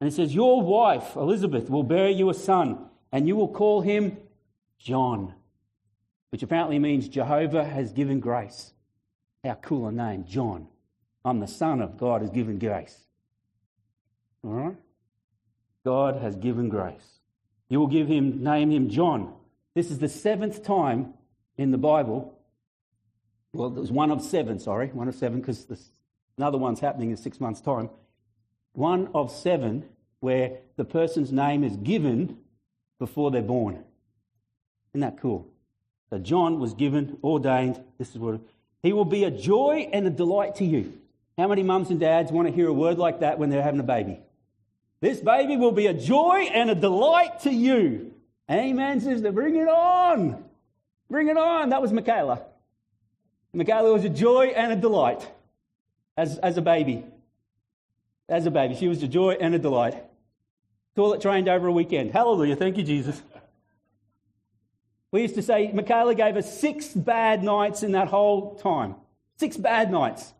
And 0.00 0.08
it 0.08 0.12
says, 0.12 0.34
Your 0.34 0.60
wife, 0.60 1.16
Elizabeth, 1.16 1.70
will 1.70 1.82
bear 1.82 2.08
you 2.08 2.28
a 2.30 2.34
son, 2.34 2.86
and 3.12 3.26
you 3.26 3.36
will 3.36 3.48
call 3.48 3.80
him 3.80 4.18
John, 4.78 5.34
which 6.30 6.42
apparently 6.42 6.78
means 6.78 7.08
Jehovah 7.08 7.64
has 7.64 7.92
given 7.92 8.20
grace. 8.20 8.72
How 9.44 9.54
cool 9.54 9.88
a 9.88 9.92
name, 9.92 10.24
John. 10.26 10.68
I'm 11.24 11.40
the 11.40 11.46
son 11.46 11.80
of 11.80 11.98
God 11.98 12.20
has 12.20 12.30
given 12.30 12.58
grace. 12.58 12.98
All 14.44 14.50
right? 14.50 14.76
God 15.84 16.16
has 16.16 16.36
given 16.36 16.68
grace. 16.68 17.20
You 17.68 17.80
will 17.80 17.86
give 17.86 18.08
him, 18.08 18.42
name 18.42 18.70
him 18.70 18.88
John. 18.88 19.32
This 19.74 19.90
is 19.90 19.98
the 19.98 20.08
seventh 20.08 20.64
time 20.64 21.14
in 21.56 21.70
the 21.70 21.78
Bible 21.78 22.36
well, 23.56 23.70
there's 23.70 23.90
one 23.90 24.10
of 24.10 24.20
seven, 24.20 24.58
sorry, 24.58 24.88
one 24.88 25.08
of 25.08 25.14
seven, 25.14 25.40
because 25.40 25.66
another 26.36 26.58
one's 26.58 26.80
happening 26.80 27.10
in 27.10 27.16
six 27.16 27.40
months' 27.40 27.60
time. 27.60 27.88
One 28.72 29.08
of 29.14 29.30
seven 29.30 29.84
where 30.20 30.58
the 30.76 30.84
person's 30.84 31.32
name 31.32 31.64
is 31.64 31.76
given 31.76 32.38
before 32.98 33.30
they're 33.30 33.42
born. 33.42 33.82
Isn't 34.92 35.00
that 35.00 35.18
cool? 35.20 35.48
So 36.10 36.18
John 36.18 36.60
was 36.60 36.74
given, 36.74 37.18
ordained, 37.22 37.82
this 37.98 38.10
is 38.10 38.18
what 38.18 38.40
he 38.82 38.92
will 38.92 39.04
be 39.04 39.24
a 39.24 39.30
joy 39.30 39.88
and 39.92 40.06
a 40.06 40.10
delight 40.10 40.56
to 40.56 40.64
you. 40.64 40.92
How 41.36 41.48
many 41.48 41.62
mums 41.62 41.90
and 41.90 41.98
dads 41.98 42.30
want 42.30 42.48
to 42.48 42.54
hear 42.54 42.68
a 42.68 42.72
word 42.72 42.98
like 42.98 43.20
that 43.20 43.38
when 43.38 43.50
they're 43.50 43.62
having 43.62 43.80
a 43.80 43.84
baby? 43.84 44.20
This 45.00 45.20
baby 45.20 45.56
will 45.56 45.72
be 45.72 45.86
a 45.86 45.94
joy 45.94 46.48
and 46.52 46.70
a 46.70 46.74
delight 46.74 47.40
to 47.40 47.50
you. 47.50 48.14
Amen, 48.50 49.00
sister. 49.00 49.32
Bring 49.32 49.56
it 49.56 49.68
on. 49.68 50.44
Bring 51.10 51.28
it 51.28 51.36
on. 51.36 51.70
That 51.70 51.82
was 51.82 51.92
Michaela. 51.92 52.42
Michaela 53.52 53.92
was 53.92 54.04
a 54.04 54.08
joy 54.08 54.52
and 54.54 54.72
a 54.72 54.76
delight 54.76 55.28
as, 56.16 56.38
as 56.38 56.56
a 56.56 56.62
baby. 56.62 57.04
As 58.28 58.46
a 58.46 58.50
baby. 58.50 58.74
She 58.76 58.88
was 58.88 59.02
a 59.02 59.08
joy 59.08 59.36
and 59.40 59.54
a 59.54 59.58
delight. 59.58 60.02
Toilet 60.94 61.20
trained 61.20 61.48
over 61.48 61.66
a 61.66 61.72
weekend. 61.72 62.12
Hallelujah. 62.12 62.56
Thank 62.56 62.76
you, 62.76 62.82
Jesus. 62.82 63.20
We 65.16 65.22
used 65.22 65.36
to 65.36 65.42
say 65.42 65.72
Michaela 65.72 66.14
gave 66.14 66.36
us 66.36 66.60
six 66.60 66.88
bad 66.88 67.42
nights 67.42 67.82
in 67.82 67.92
that 67.92 68.08
whole 68.08 68.54
time. 68.56 68.96
Six 69.38 69.56
bad 69.56 69.90
nights. 69.90 70.34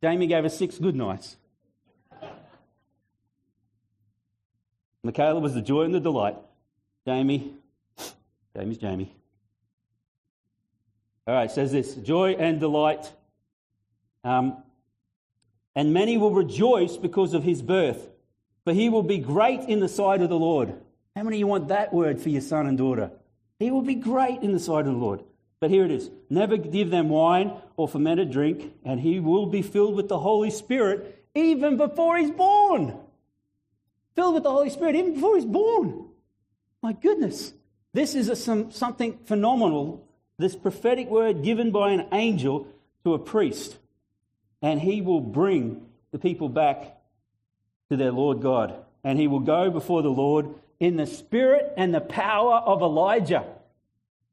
Jamie 0.00 0.28
gave 0.28 0.44
us 0.44 0.56
six 0.56 0.78
good 0.78 0.94
nights. 0.94 1.36
Michaela 5.02 5.40
was 5.40 5.54
the 5.54 5.60
joy 5.60 5.82
and 5.82 5.92
the 5.92 5.98
delight. 5.98 6.36
Jamie, 7.04 7.52
Jamie's 8.56 8.78
Jamie. 8.78 9.12
All 11.26 11.34
right, 11.34 11.50
says 11.50 11.72
this 11.72 11.96
joy 11.96 12.36
and 12.38 12.60
delight. 12.60 13.10
Um, 14.22 14.62
and 15.74 15.92
many 15.92 16.16
will 16.16 16.30
rejoice 16.30 16.96
because 16.96 17.34
of 17.34 17.42
his 17.42 17.60
birth, 17.60 18.08
for 18.62 18.72
he 18.72 18.88
will 18.88 19.02
be 19.02 19.18
great 19.18 19.62
in 19.62 19.80
the 19.80 19.88
sight 19.88 20.22
of 20.22 20.28
the 20.28 20.38
Lord. 20.38 20.80
How 21.16 21.24
many 21.24 21.38
of 21.38 21.40
you 21.40 21.48
want 21.48 21.66
that 21.66 21.92
word 21.92 22.20
for 22.20 22.28
your 22.28 22.40
son 22.40 22.68
and 22.68 22.78
daughter? 22.78 23.10
He 23.58 23.70
will 23.70 23.82
be 23.82 23.94
great 23.94 24.42
in 24.42 24.52
the 24.52 24.60
sight 24.60 24.86
of 24.86 24.92
the 24.92 24.98
Lord. 24.98 25.22
But 25.60 25.70
here 25.70 25.84
it 25.84 25.90
is 25.90 26.10
never 26.30 26.56
give 26.56 26.90
them 26.90 27.08
wine 27.08 27.52
or 27.76 27.88
fermented 27.88 28.30
drink, 28.30 28.72
and 28.84 29.00
he 29.00 29.18
will 29.18 29.46
be 29.46 29.62
filled 29.62 29.96
with 29.96 30.08
the 30.08 30.18
Holy 30.18 30.50
Spirit 30.50 31.24
even 31.34 31.76
before 31.76 32.16
he's 32.16 32.30
born. 32.30 32.96
Filled 34.14 34.34
with 34.34 34.42
the 34.44 34.52
Holy 34.52 34.70
Spirit 34.70 34.94
even 34.94 35.14
before 35.14 35.36
he's 35.36 35.44
born. 35.44 36.06
My 36.82 36.92
goodness. 36.92 37.52
This 37.92 38.14
is 38.14 38.28
a, 38.28 38.36
some, 38.36 38.70
something 38.70 39.18
phenomenal 39.24 40.08
this 40.38 40.54
prophetic 40.54 41.08
word 41.08 41.42
given 41.42 41.72
by 41.72 41.90
an 41.90 42.06
angel 42.12 42.68
to 43.04 43.14
a 43.14 43.18
priest, 43.18 43.76
and 44.62 44.80
he 44.80 45.00
will 45.00 45.20
bring 45.20 45.84
the 46.12 46.18
people 46.18 46.48
back 46.48 46.96
to 47.90 47.96
their 47.96 48.12
Lord 48.12 48.40
God. 48.40 48.74
And 49.04 49.18
he 49.18 49.26
will 49.26 49.40
go 49.40 49.70
before 49.70 50.02
the 50.02 50.10
Lord 50.10 50.54
in 50.80 50.96
the 50.96 51.06
spirit 51.06 51.72
and 51.76 51.94
the 51.94 52.00
power 52.00 52.56
of 52.56 52.82
Elijah. 52.82 53.44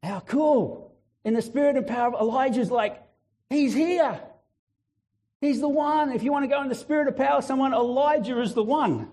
How 0.03 0.19
cool! 0.19 0.93
In 1.23 1.33
the 1.33 1.41
spirit 1.41 1.75
and 1.75 1.87
power 1.87 2.13
of 2.13 2.21
Elijah's 2.21 2.69
like, 2.69 3.01
he's 3.49 3.73
here. 3.73 4.19
He's 5.41 5.59
the 5.59 5.69
one. 5.69 6.11
If 6.11 6.23
you 6.23 6.31
want 6.31 6.43
to 6.43 6.47
go 6.47 6.61
in 6.61 6.69
the 6.69 6.75
spirit 6.75 7.07
of 7.07 7.17
power, 7.17 7.41
someone, 7.41 7.73
Elijah 7.73 8.39
is 8.41 8.53
the 8.53 8.63
one. 8.63 9.09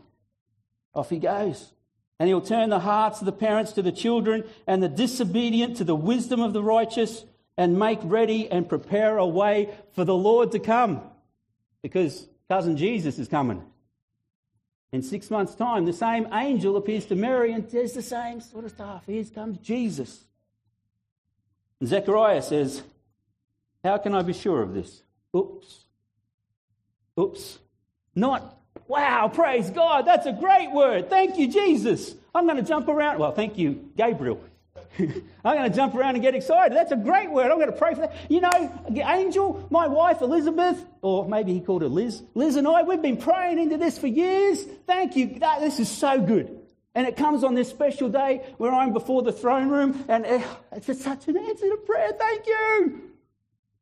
Off 0.94 1.10
he 1.10 1.18
goes. 1.18 1.72
And 2.18 2.28
he'll 2.28 2.42
turn 2.42 2.68
the 2.68 2.78
hearts 2.78 3.20
of 3.20 3.26
the 3.26 3.32
parents 3.32 3.72
to 3.72 3.82
the 3.82 3.92
children 3.92 4.44
and 4.66 4.82
the 4.82 4.88
disobedient 4.88 5.78
to 5.78 5.84
the 5.84 5.96
wisdom 5.96 6.40
of 6.40 6.52
the 6.52 6.62
righteous 6.62 7.24
and 7.56 7.78
make 7.78 7.98
ready 8.02 8.50
and 8.50 8.68
prepare 8.68 9.18
a 9.18 9.26
way 9.26 9.70
for 9.94 10.04
the 10.04 10.14
Lord 10.14 10.52
to 10.52 10.58
come. 10.58 11.02
Because 11.82 12.26
cousin 12.48 12.76
Jesus 12.76 13.18
is 13.18 13.28
coming. 13.28 13.64
In 14.92 15.02
six 15.02 15.30
months' 15.30 15.54
time, 15.54 15.86
the 15.86 15.92
same 15.92 16.28
angel 16.32 16.76
appears 16.76 17.06
to 17.06 17.14
Mary 17.14 17.52
and 17.52 17.68
says 17.68 17.94
the 17.94 18.02
same 18.02 18.40
sort 18.40 18.66
of 18.66 18.72
stuff. 18.72 19.04
Here 19.06 19.24
comes 19.24 19.58
Jesus. 19.58 20.24
And 21.80 21.88
Zechariah 21.88 22.42
says, 22.42 22.82
How 23.82 23.96
can 23.96 24.14
I 24.14 24.22
be 24.22 24.34
sure 24.34 24.62
of 24.62 24.74
this? 24.74 25.02
Oops. 25.34 25.84
Oops. 27.18 27.58
Not, 28.14 28.58
wow, 28.86 29.28
praise 29.32 29.70
God, 29.70 30.06
that's 30.06 30.26
a 30.26 30.32
great 30.32 30.70
word. 30.70 31.08
Thank 31.08 31.38
you, 31.38 31.48
Jesus. 31.48 32.14
I'm 32.34 32.44
going 32.44 32.58
to 32.58 32.62
jump 32.62 32.88
around. 32.88 33.18
Well, 33.18 33.32
thank 33.32 33.56
you, 33.56 33.90
Gabriel. 33.96 34.40
I'm 34.98 35.56
going 35.56 35.70
to 35.70 35.76
jump 35.76 35.94
around 35.94 36.14
and 36.14 36.22
get 36.22 36.34
excited. 36.34 36.76
That's 36.76 36.92
a 36.92 36.96
great 36.96 37.30
word. 37.30 37.50
I'm 37.50 37.58
going 37.58 37.70
to 37.70 37.76
pray 37.76 37.94
for 37.94 38.02
that. 38.02 38.14
You 38.28 38.40
know, 38.40 38.84
Angel, 39.06 39.66
my 39.70 39.86
wife 39.86 40.20
Elizabeth, 40.22 40.84
or 41.00 41.28
maybe 41.28 41.52
he 41.52 41.60
called 41.60 41.82
her 41.82 41.88
Liz, 41.88 42.22
Liz 42.34 42.56
and 42.56 42.66
I, 42.66 42.82
we've 42.82 43.02
been 43.02 43.16
praying 43.16 43.58
into 43.58 43.76
this 43.76 43.98
for 43.98 44.06
years. 44.06 44.62
Thank 44.86 45.16
you. 45.16 45.38
That, 45.40 45.60
this 45.60 45.80
is 45.80 45.90
so 45.90 46.20
good. 46.20 46.58
And 46.94 47.06
it 47.06 47.16
comes 47.16 47.42
on 47.42 47.54
this 47.54 47.70
special 47.70 48.10
day 48.10 48.42
where 48.58 48.72
I'm 48.72 48.92
before 48.92 49.22
the 49.22 49.32
throne 49.32 49.68
room, 49.68 50.04
and 50.08 50.26
eh, 50.26 50.42
it's 50.72 50.86
just 50.86 51.00
such 51.00 51.26
an 51.28 51.38
answer 51.38 51.68
to 51.68 51.76
prayer. 51.86 52.12
Thank 52.12 52.46
you. 52.46 53.02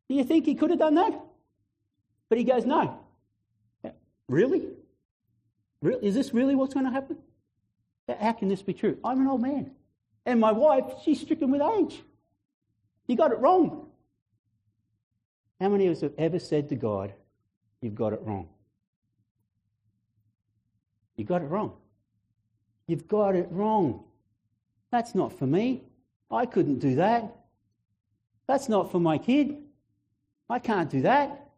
Do 0.09 0.15
you 0.15 0.25
think 0.25 0.47
he 0.47 0.55
could 0.55 0.71
have 0.71 0.79
done 0.79 0.95
that? 0.95 1.21
But 2.29 2.39
he 2.39 2.45
goes, 2.45 2.65
No. 2.65 3.01
Really? 4.29 4.69
really? 5.83 6.07
Is 6.07 6.15
this 6.15 6.33
really 6.33 6.55
what's 6.55 6.73
going 6.73 6.87
to 6.87 6.93
happen? 6.93 7.19
How 8.21 8.33
can 8.33 8.49
this 8.49 8.63
be 8.63 8.75
true? 8.75 8.97
I'm 9.05 9.21
an 9.21 9.27
old 9.27 9.43
man. 9.43 9.73
And 10.27 10.41
my 10.41 10.53
wife, 10.53 10.85
she's 11.05 11.21
stricken 11.21 11.51
with 11.51 11.63
age. 11.63 12.03
You 13.07 13.17
got 13.17 13.33
it 13.33 13.39
wrong. 13.39 13.87
How 15.61 15.69
many 15.69 15.87
of 15.87 15.97
us 15.97 16.01
have 16.01 16.15
ever 16.19 16.39
said 16.39 16.69
to 16.71 16.77
God, 16.77 17.13
You've 17.81 17.95
got 17.95 18.13
it 18.13 18.21
wrong? 18.23 18.49
You 21.17 21.25
got 21.25 21.43
it 21.43 21.47
wrong. 21.47 21.73
You've 22.87 23.09
got 23.09 23.35
it 23.35 23.49
wrong. 23.51 24.05
That's 24.91 25.15
not 25.15 25.39
for 25.39 25.47
me. 25.47 25.83
I 26.31 26.47
couldn't 26.47 26.79
do 26.79 26.97
that. 26.97 27.37
That's 28.47 28.69
not 28.69 28.91
for 28.91 29.01
my 29.01 29.19
kid. 29.19 29.57
I 30.49 30.59
can't 30.59 30.91
do 30.91 31.03
that. 31.03 31.49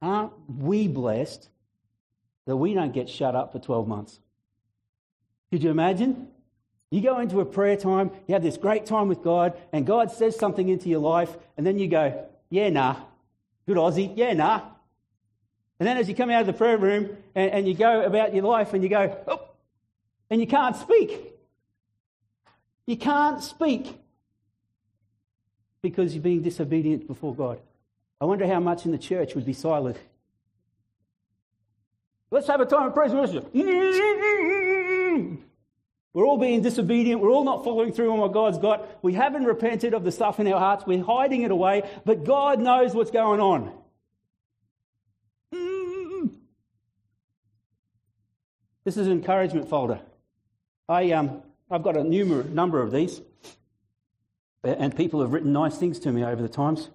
Aren't 0.00 0.32
we 0.48 0.86
blessed 0.86 1.48
that 2.46 2.56
we 2.56 2.72
don't 2.74 2.92
get 2.92 3.08
shut 3.08 3.34
up 3.34 3.52
for 3.52 3.58
12 3.58 3.88
months? 3.88 4.20
Could 5.50 5.62
you 5.62 5.70
imagine? 5.70 6.28
You 6.90 7.00
go 7.02 7.18
into 7.20 7.40
a 7.40 7.44
prayer 7.44 7.76
time, 7.76 8.10
you 8.26 8.34
have 8.34 8.42
this 8.42 8.56
great 8.56 8.86
time 8.86 9.08
with 9.08 9.22
God, 9.22 9.58
and 9.72 9.86
God 9.86 10.10
says 10.10 10.38
something 10.38 10.68
into 10.68 10.88
your 10.88 11.00
life, 11.00 11.36
and 11.56 11.66
then 11.66 11.78
you 11.78 11.88
go, 11.88 12.26
Yeah, 12.50 12.70
nah. 12.70 12.96
Good 13.66 13.76
Aussie, 13.76 14.12
yeah, 14.16 14.32
nah. 14.32 14.62
And 15.78 15.86
then 15.86 15.96
as 15.98 16.08
you 16.08 16.14
come 16.14 16.30
out 16.30 16.40
of 16.40 16.46
the 16.46 16.52
prayer 16.52 16.78
room 16.78 17.16
and, 17.34 17.50
and 17.50 17.68
you 17.68 17.74
go 17.74 18.02
about 18.02 18.34
your 18.34 18.44
life 18.44 18.72
and 18.74 18.82
you 18.82 18.88
go, 18.88 19.16
oh, 19.28 19.48
and 20.30 20.40
you 20.40 20.46
can't 20.46 20.74
speak. 20.74 21.34
You 22.86 22.96
can't 22.96 23.42
speak 23.42 23.94
because 25.82 26.14
you're 26.14 26.22
being 26.22 26.42
disobedient 26.42 27.06
before 27.06 27.34
God. 27.34 27.60
I 28.20 28.24
wonder 28.24 28.46
how 28.46 28.58
much 28.58 28.86
in 28.86 28.90
the 28.90 28.98
church 28.98 29.34
would 29.34 29.44
be 29.46 29.52
silent. 29.52 29.98
Let's 32.30 32.48
have 32.48 32.60
a 32.60 32.66
time 32.66 32.88
of 32.88 32.94
praise. 32.94 33.12
We're 36.18 36.26
all 36.26 36.36
being 36.36 36.62
disobedient. 36.62 37.20
We're 37.20 37.30
all 37.30 37.44
not 37.44 37.62
following 37.62 37.92
through 37.92 38.10
on 38.10 38.18
what 38.18 38.32
God's 38.32 38.58
got. 38.58 39.04
We 39.04 39.12
haven't 39.12 39.44
repented 39.44 39.94
of 39.94 40.02
the 40.02 40.10
stuff 40.10 40.40
in 40.40 40.52
our 40.52 40.58
hearts. 40.58 40.82
We're 40.84 41.04
hiding 41.04 41.42
it 41.42 41.52
away, 41.52 41.88
but 42.04 42.24
God 42.24 42.58
knows 42.58 42.92
what's 42.92 43.12
going 43.12 43.40
on. 43.40 43.72
This 48.84 48.96
is 48.96 49.06
an 49.06 49.12
encouragement 49.12 49.68
folder. 49.68 50.00
I, 50.88 51.12
um, 51.12 51.40
I've 51.70 51.84
got 51.84 51.96
a 51.96 52.00
numer- 52.00 52.50
number 52.50 52.82
of 52.82 52.90
these, 52.90 53.20
and 54.64 54.96
people 54.96 55.20
have 55.20 55.32
written 55.32 55.52
nice 55.52 55.78
things 55.78 56.00
to 56.00 56.10
me 56.10 56.24
over 56.24 56.42
the 56.42 56.48
times. 56.48 56.88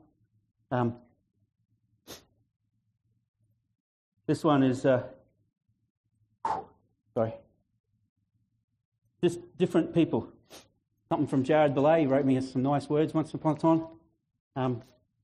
Um, 0.70 0.98
this 4.28 4.44
one 4.44 4.64
is, 4.64 4.86
uh, 4.86 5.04
sorry, 7.14 7.36
just 9.24 9.40
different 9.58 9.94
people. 9.96 10.28
Something 11.08 11.28
from 11.28 11.46
Jarrod 11.46 11.74
Bleijie, 11.74 12.10
wrote 12.10 12.26
me 12.26 12.40
some 12.42 12.62
nice 12.62 12.90
words 12.90 13.14
once 13.14 13.34
upon 13.34 13.56
a 13.56 13.60
time. 13.60 13.88
Um, 14.58 14.84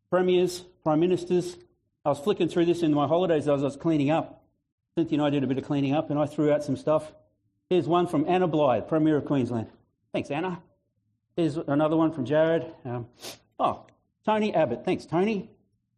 premiers, 0.09 0.62
prime 0.83 1.01
ministers. 1.01 1.57
I 2.05 2.09
was 2.09 2.19
flicking 2.19 2.47
through 2.47 2.65
this 2.65 2.81
in 2.81 2.93
my 2.93 3.07
holidays 3.07 3.47
as 3.49 3.62
I 3.62 3.65
was 3.65 3.75
cleaning 3.75 4.09
up. 4.09 4.45
Cynthia 4.95 5.17
and 5.17 5.25
I 5.25 5.29
did 5.29 5.43
a 5.43 5.47
bit 5.47 5.57
of 5.57 5.65
cleaning 5.65 5.93
up 5.93 6.09
and 6.09 6.17
I 6.17 6.25
threw 6.27 6.51
out 6.51 6.63
some 6.63 6.77
stuff. 6.77 7.12
Here's 7.69 7.88
one 7.88 8.07
from 8.07 8.25
Anna 8.27 8.47
Bligh, 8.47 8.79
Premier 8.79 9.17
of 9.17 9.25
Queensland. 9.25 9.67
Thanks, 10.13 10.31
Anna. 10.31 10.62
Here's 11.35 11.57
another 11.57 11.97
one 11.97 12.13
from 12.13 12.25
Jared. 12.25 12.65
Um, 12.85 13.07
oh, 13.59 13.85
Tony 14.25 14.55
Abbott. 14.55 14.85
Thanks, 14.85 15.05
Tony. 15.05 15.49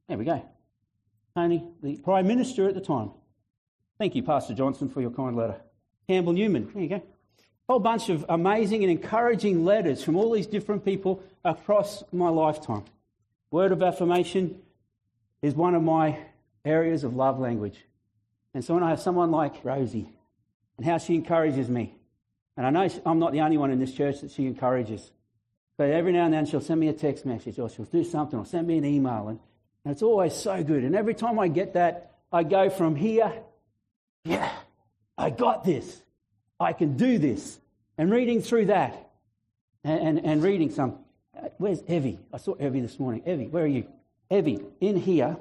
There 0.10 0.18
we 0.18 0.26
go. 0.26 0.44
Tony, 1.36 1.64
the 1.84 1.98
Prime 1.98 2.28
Minister 2.28 2.68
at 2.68 2.74
the 2.74 2.82
time. 2.82 3.12
Thank 4.00 4.16
you, 4.16 4.24
Pastor 4.24 4.56
Johnson, 4.56 4.90
for 4.90 5.02
your 5.02 5.12
kind 5.12 5.36
letter. 5.36 5.62
Campbell 6.08 6.34
Newman. 6.34 6.70
There 6.74 6.82
you 6.82 6.90
go. 6.90 7.04
Whole 7.72 7.80
bunch 7.80 8.10
of 8.10 8.26
amazing 8.28 8.84
and 8.84 8.92
encouraging 8.92 9.64
letters 9.64 10.04
from 10.04 10.18
all 10.18 10.34
these 10.34 10.46
different 10.46 10.84
people 10.84 11.24
across 11.46 12.04
my 12.12 12.28
lifetime. 12.28 12.84
Word 13.50 13.72
of 13.72 13.82
affirmation 13.82 14.60
is 15.42 15.56
one 15.56 15.74
of 15.74 15.82
my 15.82 16.20
areas 16.66 17.06
of 17.06 17.16
love 17.16 17.40
language. 17.40 17.78
And 18.54 18.62
so 18.62 18.74
when 18.74 18.84
I 18.84 18.90
have 18.90 19.00
someone 19.00 19.32
like 19.32 19.64
Rosie 19.64 20.10
and 20.76 20.86
how 20.86 20.98
she 20.98 21.16
encourages 21.16 21.70
me, 21.70 21.96
and 22.58 22.68
I 22.68 22.72
know 22.72 22.90
I'm 23.06 23.20
not 23.20 23.32
the 23.32 23.40
only 23.40 23.56
one 23.56 23.72
in 23.72 23.80
this 23.80 23.94
church 23.94 24.20
that 24.20 24.32
she 24.32 24.48
encourages, 24.48 25.10
but 25.78 25.92
every 25.92 26.12
now 26.12 26.26
and 26.26 26.34
then 26.34 26.46
she'll 26.46 26.60
send 26.60 26.78
me 26.78 26.90
a 26.90 26.94
text 26.94 27.26
message 27.26 27.58
or 27.58 27.70
she'll 27.70 27.86
do 27.86 28.04
something 28.04 28.38
or 28.38 28.46
send 28.46 28.68
me 28.68 28.80
an 28.80 28.84
email, 28.84 29.30
and, 29.30 29.40
and 29.86 29.94
it's 29.94 30.04
always 30.04 30.36
so 30.36 30.62
good. 30.62 30.84
And 30.84 30.94
every 30.94 31.14
time 31.14 31.40
I 31.40 31.48
get 31.48 31.76
that, 31.76 32.18
I 32.34 32.44
go 32.44 32.70
from 32.70 32.98
here, 32.98 33.32
yeah, 34.26 34.52
I 35.18 35.30
got 35.30 35.64
this. 35.64 36.02
I 36.62 36.74
can 36.74 36.96
do 36.96 37.18
this. 37.18 37.60
And 37.98 38.12
reading 38.12 38.42
through 38.42 38.66
that 38.66 39.10
and, 39.84 40.18
and, 40.18 40.26
and 40.26 40.44
reading 40.44 40.70
some. 40.70 41.00
Where's 41.58 41.82
Evie? 41.88 42.20
I 42.32 42.38
saw 42.38 42.56
Evie 42.60 42.82
this 42.82 43.00
morning. 43.00 43.24
Evie, 43.26 43.48
where 43.48 43.64
are 43.64 43.68
you? 43.68 43.86
Evie, 44.30 44.60
in 44.80 44.96
here. 44.96 45.36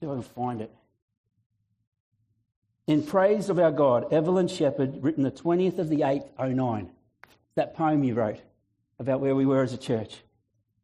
See 0.00 0.06
if 0.06 0.10
I 0.10 0.14
can 0.14 0.22
find 0.22 0.60
it. 0.60 0.70
In 2.86 3.02
Praise 3.02 3.48
of 3.48 3.58
Our 3.58 3.70
God, 3.70 4.12
Evelyn 4.12 4.48
Shepherd, 4.48 5.02
written 5.02 5.22
the 5.22 5.30
20th 5.30 5.78
of 5.78 5.88
the 5.88 6.00
8th, 6.00 6.28
09. 6.38 6.90
That 7.54 7.74
poem 7.74 8.04
you 8.04 8.14
wrote 8.14 8.40
about 8.98 9.20
where 9.20 9.34
we 9.34 9.46
were 9.46 9.62
as 9.62 9.72
a 9.72 9.78
church. 9.78 10.16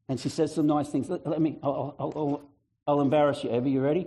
And 0.08 0.18
she 0.18 0.28
says 0.28 0.54
some 0.54 0.66
nice 0.66 0.88
things. 0.88 1.08
Let, 1.08 1.26
let 1.26 1.40
me, 1.40 1.58
I'll, 1.62 1.94
I'll, 1.98 2.12
I'll, 2.16 2.42
I'll 2.86 3.00
embarrass 3.00 3.44
you, 3.44 3.54
Evie. 3.54 3.70
You 3.70 3.80
ready? 3.80 4.06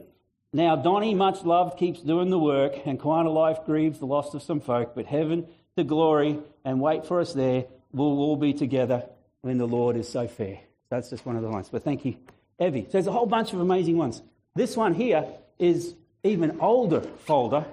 Now, 0.56 0.76
Donnie, 0.76 1.16
much 1.16 1.44
loved, 1.44 1.80
keeps 1.80 2.00
doing 2.00 2.30
the 2.30 2.38
work, 2.38 2.86
and 2.86 3.00
Quanta 3.00 3.32
Life 3.32 3.66
grieves 3.66 3.98
the 3.98 4.06
loss 4.06 4.36
of 4.36 4.44
some 4.44 4.60
folk, 4.60 4.94
but 4.94 5.08
heaven 5.08 5.48
to 5.76 5.84
glory 5.84 6.38
and 6.64 6.80
wait 6.80 7.06
for 7.06 7.20
us 7.20 7.34
there. 7.34 7.66
We'll 7.92 8.20
all 8.20 8.36
be 8.36 8.54
together 8.54 9.04
when 9.42 9.58
the 9.58 9.66
Lord 9.66 9.98
is 9.98 10.08
so 10.08 10.28
fair. 10.28 10.60
That's 10.90 11.10
just 11.10 11.26
one 11.26 11.36
of 11.36 11.42
the 11.42 11.50
lines. 11.50 11.70
But 11.70 11.84
thank 11.84 12.06
you, 12.06 12.16
Evie. 12.60 12.84
So 12.84 12.90
there's 12.92 13.08
a 13.08 13.12
whole 13.12 13.26
bunch 13.26 13.52
of 13.54 13.60
amazing 13.60 13.98
ones. 13.98 14.22
This 14.56 14.78
one 14.78 14.94
here 14.94 15.26
is 15.58 15.96
even 16.24 16.60
older 16.60 17.02
folder 17.02 17.66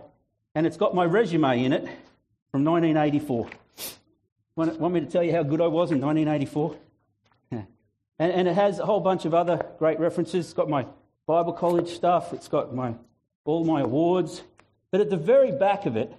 and 0.54 0.66
it's 0.66 0.76
got 0.76 0.94
my 0.94 1.04
resume 1.04 1.64
in 1.64 1.72
it 1.72 1.82
from 2.50 2.64
1984. 2.64 3.48
Want, 4.56 4.80
want 4.80 4.94
me 4.94 5.00
to 5.00 5.06
tell 5.06 5.22
you 5.22 5.32
how 5.32 5.42
good 5.42 5.60
I 5.60 5.66
was 5.66 5.92
in 5.92 6.00
1984? 6.00 6.76
Yeah. 7.52 7.62
And, 8.18 8.32
and 8.32 8.48
it 8.48 8.54
has 8.54 8.78
a 8.78 8.84
whole 8.84 9.00
bunch 9.00 9.24
of 9.24 9.32
other 9.32 9.64
great 9.78 9.98
references. 9.98 10.44
It's 10.44 10.52
got 10.52 10.68
my 10.68 10.84
Bible 11.30 11.52
college 11.52 11.88
stuff, 11.88 12.32
it's 12.32 12.48
got 12.48 12.74
my, 12.74 12.92
all 13.44 13.64
my 13.64 13.82
awards. 13.82 14.42
But 14.90 15.00
at 15.00 15.10
the 15.10 15.16
very 15.16 15.52
back 15.52 15.86
of 15.86 15.96
it, 15.96 16.12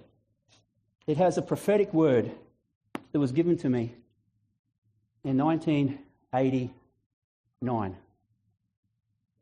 it 1.06 1.18
has 1.18 1.36
a 1.36 1.42
prophetic 1.42 1.92
word 1.92 2.30
that 3.12 3.20
was 3.20 3.30
given 3.30 3.58
to 3.58 3.68
me 3.68 3.94
in 5.22 5.36
1989. 5.36 7.96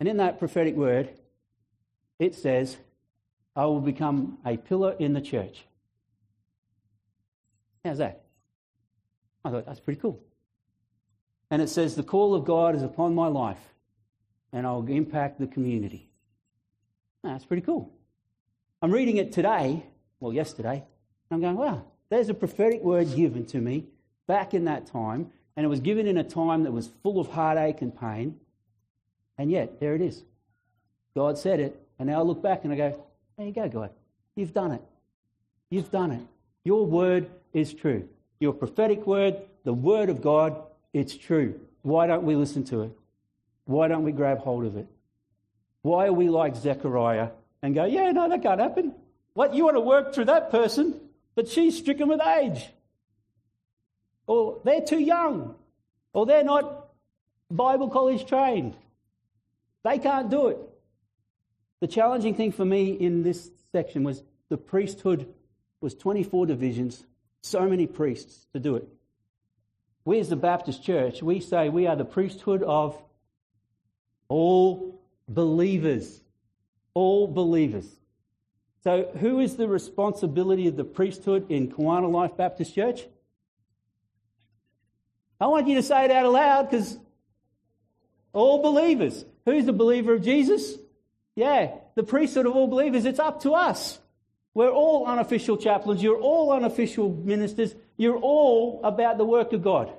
And 0.00 0.08
in 0.08 0.16
that 0.16 0.40
prophetic 0.40 0.74
word, 0.74 1.08
it 2.18 2.34
says, 2.34 2.76
I 3.54 3.66
will 3.66 3.80
become 3.80 4.38
a 4.44 4.56
pillar 4.56 4.96
in 4.98 5.12
the 5.12 5.20
church. 5.20 5.62
How's 7.84 7.98
that? 7.98 8.24
I 9.44 9.50
thought 9.50 9.66
that's 9.66 9.78
pretty 9.78 10.00
cool. 10.00 10.20
And 11.48 11.62
it 11.62 11.68
says, 11.68 11.94
The 11.94 12.02
call 12.02 12.34
of 12.34 12.44
God 12.44 12.74
is 12.74 12.82
upon 12.82 13.14
my 13.14 13.28
life, 13.28 13.69
and 14.52 14.66
I'll 14.66 14.86
impact 14.86 15.38
the 15.38 15.46
community. 15.46 16.08
That's 17.22 17.44
pretty 17.44 17.62
cool. 17.62 17.90
I'm 18.82 18.90
reading 18.90 19.18
it 19.18 19.32
today, 19.32 19.84
well, 20.20 20.32
yesterday, 20.32 20.76
and 20.76 20.84
I'm 21.30 21.40
going, 21.40 21.56
wow, 21.56 21.82
there's 22.08 22.28
a 22.28 22.34
prophetic 22.34 22.82
word 22.82 23.14
given 23.14 23.44
to 23.46 23.58
me 23.58 23.84
back 24.26 24.54
in 24.54 24.64
that 24.64 24.86
time, 24.86 25.30
and 25.56 25.64
it 25.64 25.68
was 25.68 25.80
given 25.80 26.06
in 26.06 26.16
a 26.16 26.24
time 26.24 26.64
that 26.64 26.72
was 26.72 26.88
full 27.02 27.20
of 27.20 27.28
heartache 27.28 27.82
and 27.82 27.98
pain, 27.98 28.38
and 29.38 29.50
yet, 29.50 29.80
there 29.80 29.94
it 29.94 30.00
is. 30.00 30.22
God 31.14 31.38
said 31.38 31.60
it, 31.60 31.80
and 31.98 32.08
now 32.08 32.20
I 32.20 32.22
look 32.22 32.42
back 32.42 32.64
and 32.64 32.72
I 32.72 32.76
go, 32.76 33.04
there 33.36 33.46
you 33.46 33.52
go, 33.52 33.68
God. 33.68 33.90
You've 34.36 34.54
done 34.54 34.72
it. 34.72 34.82
You've 35.70 35.90
done 35.90 36.12
it. 36.12 36.22
Your 36.64 36.86
word 36.86 37.30
is 37.52 37.72
true. 37.72 38.08
Your 38.38 38.52
prophetic 38.52 39.06
word 39.06 39.42
the 39.64 39.72
Word 39.72 40.08
of 40.08 40.22
God, 40.22 40.56
it's 40.92 41.16
true. 41.16 41.60
Why 41.82 42.06
don't 42.06 42.24
we 42.24 42.34
listen 42.36 42.64
to 42.64 42.82
it? 42.82 42.92
Why 43.70 43.86
don't 43.86 44.02
we 44.02 44.10
grab 44.10 44.38
hold 44.38 44.64
of 44.64 44.76
it? 44.76 44.88
Why 45.82 46.06
are 46.06 46.12
we 46.12 46.28
like 46.28 46.56
Zechariah 46.56 47.28
and 47.62 47.72
go, 47.72 47.84
yeah, 47.84 48.10
no, 48.10 48.28
that 48.28 48.42
can't 48.42 48.60
happen? 48.60 48.92
What, 49.34 49.54
you 49.54 49.64
want 49.64 49.76
to 49.76 49.80
work 49.80 50.12
through 50.12 50.24
that 50.24 50.50
person, 50.50 51.00
but 51.36 51.46
she's 51.48 51.78
stricken 51.78 52.08
with 52.08 52.20
age? 52.20 52.68
Or 54.26 54.60
they're 54.64 54.80
too 54.80 54.98
young? 54.98 55.54
Or 56.12 56.26
they're 56.26 56.42
not 56.42 56.88
Bible 57.48 57.88
college 57.88 58.26
trained? 58.26 58.74
They 59.84 59.98
can't 59.98 60.28
do 60.30 60.48
it. 60.48 60.58
The 61.78 61.86
challenging 61.86 62.34
thing 62.34 62.50
for 62.50 62.64
me 62.64 62.90
in 62.90 63.22
this 63.22 63.52
section 63.70 64.02
was 64.02 64.20
the 64.48 64.56
priesthood 64.56 65.32
was 65.80 65.94
24 65.94 66.46
divisions, 66.46 67.04
so 67.42 67.68
many 67.68 67.86
priests 67.86 68.48
to 68.52 68.58
do 68.58 68.74
it. 68.74 68.88
We 70.04 70.18
as 70.18 70.28
the 70.28 70.34
Baptist 70.34 70.82
church, 70.82 71.22
we 71.22 71.38
say 71.38 71.68
we 71.68 71.86
are 71.86 71.94
the 71.94 72.04
priesthood 72.04 72.64
of 72.64 73.00
all 74.30 74.98
believers. 75.28 76.22
All 76.94 77.26
believers. 77.26 77.86
So, 78.82 79.10
who 79.20 79.40
is 79.40 79.56
the 79.56 79.68
responsibility 79.68 80.66
of 80.66 80.76
the 80.76 80.84
priesthood 80.84 81.50
in 81.50 81.70
Kawana 81.70 82.10
Life 82.10 82.36
Baptist 82.38 82.74
Church? 82.74 83.02
I 85.38 85.48
want 85.48 85.68
you 85.68 85.74
to 85.74 85.82
say 85.82 86.06
it 86.06 86.10
out 86.10 86.24
aloud 86.24 86.70
because 86.70 86.98
all 88.32 88.62
believers. 88.62 89.24
Who's 89.44 89.66
the 89.66 89.72
believer 89.72 90.14
of 90.14 90.22
Jesus? 90.22 90.76
Yeah, 91.34 91.74
the 91.94 92.02
priesthood 92.02 92.46
of 92.46 92.54
all 92.54 92.68
believers. 92.68 93.04
It's 93.04 93.18
up 93.18 93.42
to 93.42 93.52
us. 93.52 93.98
We're 94.54 94.70
all 94.70 95.06
unofficial 95.06 95.56
chaplains. 95.56 96.02
You're 96.02 96.18
all 96.18 96.52
unofficial 96.52 97.10
ministers. 97.10 97.74
You're 97.96 98.18
all 98.18 98.80
about 98.82 99.18
the 99.18 99.24
work 99.24 99.52
of 99.52 99.62
God. 99.62 99.92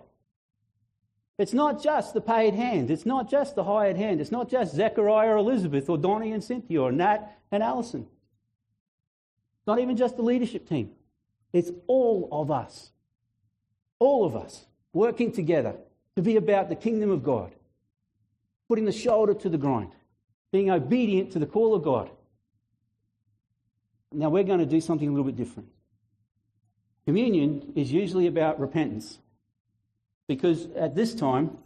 It's 1.41 1.54
not 1.54 1.82
just 1.82 2.13
the 2.13 2.21
paid 2.21 2.54
hands. 2.54 2.91
It's 2.91 3.06
not 3.06 3.27
just 3.27 3.56
the 3.56 3.63
hired 3.63 3.97
hand. 3.97 4.21
It's 4.21 4.32
not 4.32 4.47
just 4.47 4.75
Zechariah 4.75 5.30
or 5.30 5.38
Elizabeth 5.38 5.89
or 5.89 5.97
Donnie 5.97 6.34
and 6.34 6.43
Cynthia 6.43 6.80
or 6.80 6.91
Nat 6.91 7.36
and 7.51 7.63
Allison. 7.63 8.06
Not 9.65 9.80
even 9.80 9.97
just 9.97 10.17
the 10.17 10.21
leadership 10.21 10.69
team. 10.69 10.91
It's 11.51 11.71
all 11.88 12.30
of 12.32 12.51
us. 12.51 12.91
All 13.97 14.23
of 14.23 14.36
us 14.36 14.65
working 14.93 15.32
together 15.32 15.75
to 16.15 16.21
be 16.21 16.36
about 16.36 16.69
the 16.69 16.75
kingdom 16.75 17.10
of 17.10 17.23
God, 17.23 17.51
putting 18.67 18.86
the 18.86 18.91
shoulder 18.91 19.34
to 19.34 19.49
the 19.49 19.58
grind, 19.58 19.93
being 20.51 20.69
obedient 20.69 21.32
to 21.32 21.39
the 21.39 21.47
call 21.47 21.73
of 21.73 21.84
God. 21.84 22.12
Now 24.12 24.30
we're 24.30 24.43
going 24.43 24.60
to 24.60 24.65
do 24.65 24.82
something 24.82 25.08
a 25.08 25.12
little 25.12 25.25
bit 25.25 25.38
different. 25.38 25.69
Communion 27.06 27.73
is 27.75 27.91
usually 27.91 28.27
about 28.27 28.60
repentance 28.60 29.17
because 30.35 30.69
at 30.77 30.95
this 30.95 31.13
time 31.13 31.57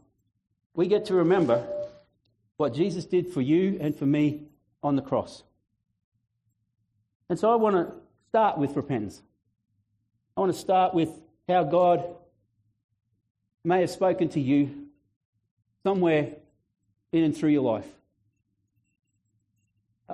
we 0.73 0.87
get 0.87 1.05
to 1.05 1.13
remember 1.13 1.67
what 2.57 2.73
Jesus 2.73 3.05
did 3.05 3.31
for 3.31 3.39
you 3.39 3.77
and 3.79 3.95
for 3.95 4.07
me 4.07 4.41
on 4.81 4.95
the 4.95 5.03
cross. 5.03 5.43
And 7.29 7.37
so 7.37 7.51
I 7.51 7.57
want 7.57 7.75
to 7.75 7.93
start 8.29 8.57
with 8.57 8.75
repentance. 8.75 9.21
I 10.35 10.39
want 10.39 10.51
to 10.51 10.57
start 10.57 10.95
with 10.95 11.09
how 11.47 11.63
God 11.63 12.05
may 13.63 13.81
have 13.81 13.91
spoken 13.91 14.29
to 14.29 14.39
you 14.39 14.87
somewhere 15.83 16.29
in 17.11 17.23
and 17.23 17.37
through 17.37 17.51
your 17.51 17.61
life. 17.61 17.87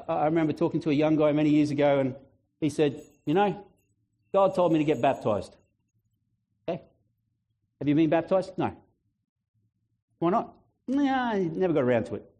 I 0.09 0.25
remember 0.25 0.51
talking 0.51 0.81
to 0.81 0.89
a 0.89 0.93
young 0.93 1.15
guy 1.15 1.31
many 1.31 1.51
years 1.51 1.71
ago, 1.71 1.99
and 1.99 2.15
he 2.59 2.69
said, 2.69 3.01
You 3.25 3.33
know, 3.33 3.65
God 4.33 4.55
told 4.55 4.73
me 4.73 4.79
to 4.79 4.85
get 4.85 5.01
baptized. 5.01 5.55
Have 7.82 7.88
you 7.88 7.96
been 7.96 8.12
baptized? 8.12 8.52
No. 8.60 8.78
Why 10.20 10.30
not? 10.30 10.54
Nah, 10.88 11.34
never 11.34 11.74
got 11.74 11.84
around 11.84 12.04
to 12.06 12.15
it. 12.15 12.32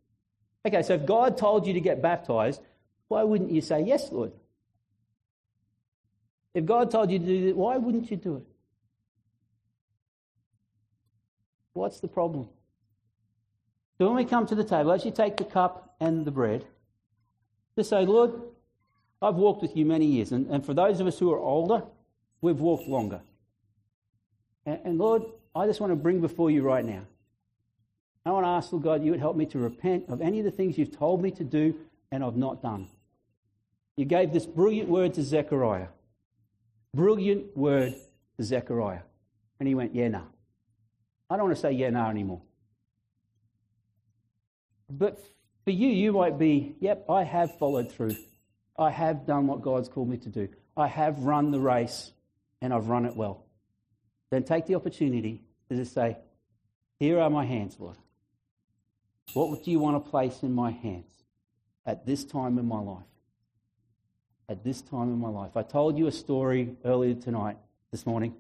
Okay, 0.68 0.84
so 0.84 0.94
if 0.94 1.08
God 1.08 1.36
told 1.36 1.66
you 1.66 1.74
to 1.74 1.82
get 1.82 2.00
baptized, 2.00 2.62
why 3.08 3.24
wouldn't 3.24 3.50
you 3.50 3.60
say, 3.60 3.82
Yes, 3.82 4.12
Lord? 4.12 4.34
If 6.54 6.66
God 6.66 6.92
told 6.92 7.10
you 7.10 7.18
to 7.18 7.26
do 7.26 7.48
that, 7.48 7.56
why 7.56 7.78
wouldn't 7.78 8.12
you 8.12 8.18
do 8.18 8.36
it? 8.36 8.44
What's 11.74 12.02
the 12.02 12.08
problem? 12.08 12.48
So 13.98 14.06
when 14.06 14.18
we 14.18 14.26
come 14.26 14.46
to 14.46 14.54
the 14.54 14.64
table, 14.64 14.92
as 14.92 15.06
you 15.06 15.12
take 15.12 15.38
the 15.38 15.46
cup 15.46 15.96
and 16.00 16.24
the 16.24 16.32
bread, 16.32 16.66
to 17.78 17.84
say, 17.84 18.06
Lord, 18.06 18.34
I've 19.24 19.36
walked 19.36 19.64
with 19.64 19.76
you 19.76 19.88
many 19.88 20.06
years, 20.06 20.32
and, 20.34 20.46
and 20.52 20.64
for 20.64 20.76
those 20.76 21.00
of 21.00 21.08
us 21.08 21.18
who 21.18 21.32
are 21.32 21.40
older, 21.40 21.82
we've 22.42 22.60
walked 22.60 22.88
longer. 22.88 23.22
And, 24.66 24.80
and 24.84 24.98
Lord, 24.98 25.24
I 25.56 25.66
just 25.66 25.80
want 25.80 25.92
to 25.92 25.96
bring 25.96 26.22
before 26.22 26.52
you 26.52 26.62
right 26.62 26.86
now. 26.86 27.04
I 28.26 28.32
want 28.32 28.46
to 28.46 28.50
ask, 28.50 28.72
Lord 28.72 28.84
God, 28.84 29.04
you 29.04 29.12
would 29.12 29.20
help 29.20 29.36
me 29.36 29.46
to 29.48 29.60
repent 29.60 30.06
of 30.10 30.22
any 30.22 30.40
of 30.40 30.46
the 30.46 30.52
things 30.52 30.78
you've 30.78 30.96
told 30.96 31.22
me 31.22 31.32
to 31.32 31.44
do 31.44 31.76
and 32.12 32.24
I've 32.24 32.36
not 32.36 32.62
done. 32.62 32.88
You 33.96 34.06
gave 34.06 34.32
this 34.32 34.46
brilliant 34.46 34.90
word 34.90 35.16
to 35.16 35.24
Zechariah. 35.24 35.88
Brilliant 36.94 37.56
word 37.58 37.96
to 38.38 38.44
Zechariah. 38.44 39.02
And 39.60 39.68
he 39.68 39.76
went, 39.76 39.96
Yeah, 39.96 40.10
no. 40.10 40.24
I 41.30 41.38
don't 41.38 41.46
want 41.46 41.56
to 41.56 41.62
say 41.62 41.72
yeah, 41.72 41.90
no 41.90 42.08
anymore. 42.08 42.42
But 44.90 45.24
for 45.64 45.72
you, 45.72 45.88
you 45.88 46.12
might 46.12 46.38
be, 46.38 46.76
yep, 46.82 47.06
I 47.10 47.24
have 47.24 47.58
followed 47.58 47.90
through. 47.90 48.18
I 48.78 48.90
have 48.90 49.26
done 49.26 49.48
what 49.48 49.62
God's 49.62 49.88
called 49.88 50.10
me 50.10 50.18
to 50.18 50.30
do. 50.30 50.50
I 50.76 50.88
have 50.88 51.20
run 51.20 51.52
the 51.52 51.60
race 51.60 52.12
and 52.62 52.74
I've 52.74 52.88
run 52.88 53.06
it 53.06 53.16
well. 53.16 53.46
Then 54.32 54.44
take 54.44 54.66
the 54.66 54.76
opportunity 54.76 55.42
to 55.70 55.76
just 55.76 55.94
say, 55.94 56.18
Here 56.98 57.20
are 57.20 57.30
my 57.30 57.46
hands, 57.46 57.76
Lord. 57.78 57.98
What 59.34 59.64
do 59.64 59.72
you 59.72 59.80
want 59.80 60.04
to 60.04 60.10
place 60.10 60.42
in 60.42 60.54
my 60.54 60.72
hands 60.72 61.06
at 61.86 62.06
this 62.06 62.26
time 62.26 62.58
in 62.58 62.66
my 62.66 62.80
life? 62.80 63.04
At 64.50 64.64
this 64.64 64.82
time 64.82 65.10
in 65.10 65.20
my 65.20 65.30
life. 65.30 65.56
I 65.56 65.64
told 65.64 65.98
you 65.98 66.08
a 66.08 66.12
story 66.12 66.76
earlier 66.84 67.14
tonight, 67.14 67.58
this 67.92 68.06
morning, 68.06 68.34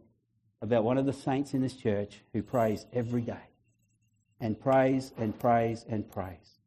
about 0.62 0.84
one 0.84 0.98
of 0.98 1.06
the 1.06 1.14
saints 1.14 1.54
in 1.54 1.62
this 1.62 1.76
church 1.76 2.22
who 2.34 2.42
prays 2.42 2.86
every 2.94 3.22
day 3.22 3.44
and 4.40 4.60
prays 4.60 5.12
and 5.18 5.38
prays 5.38 5.86
and 5.88 6.10
prays. 6.10 6.60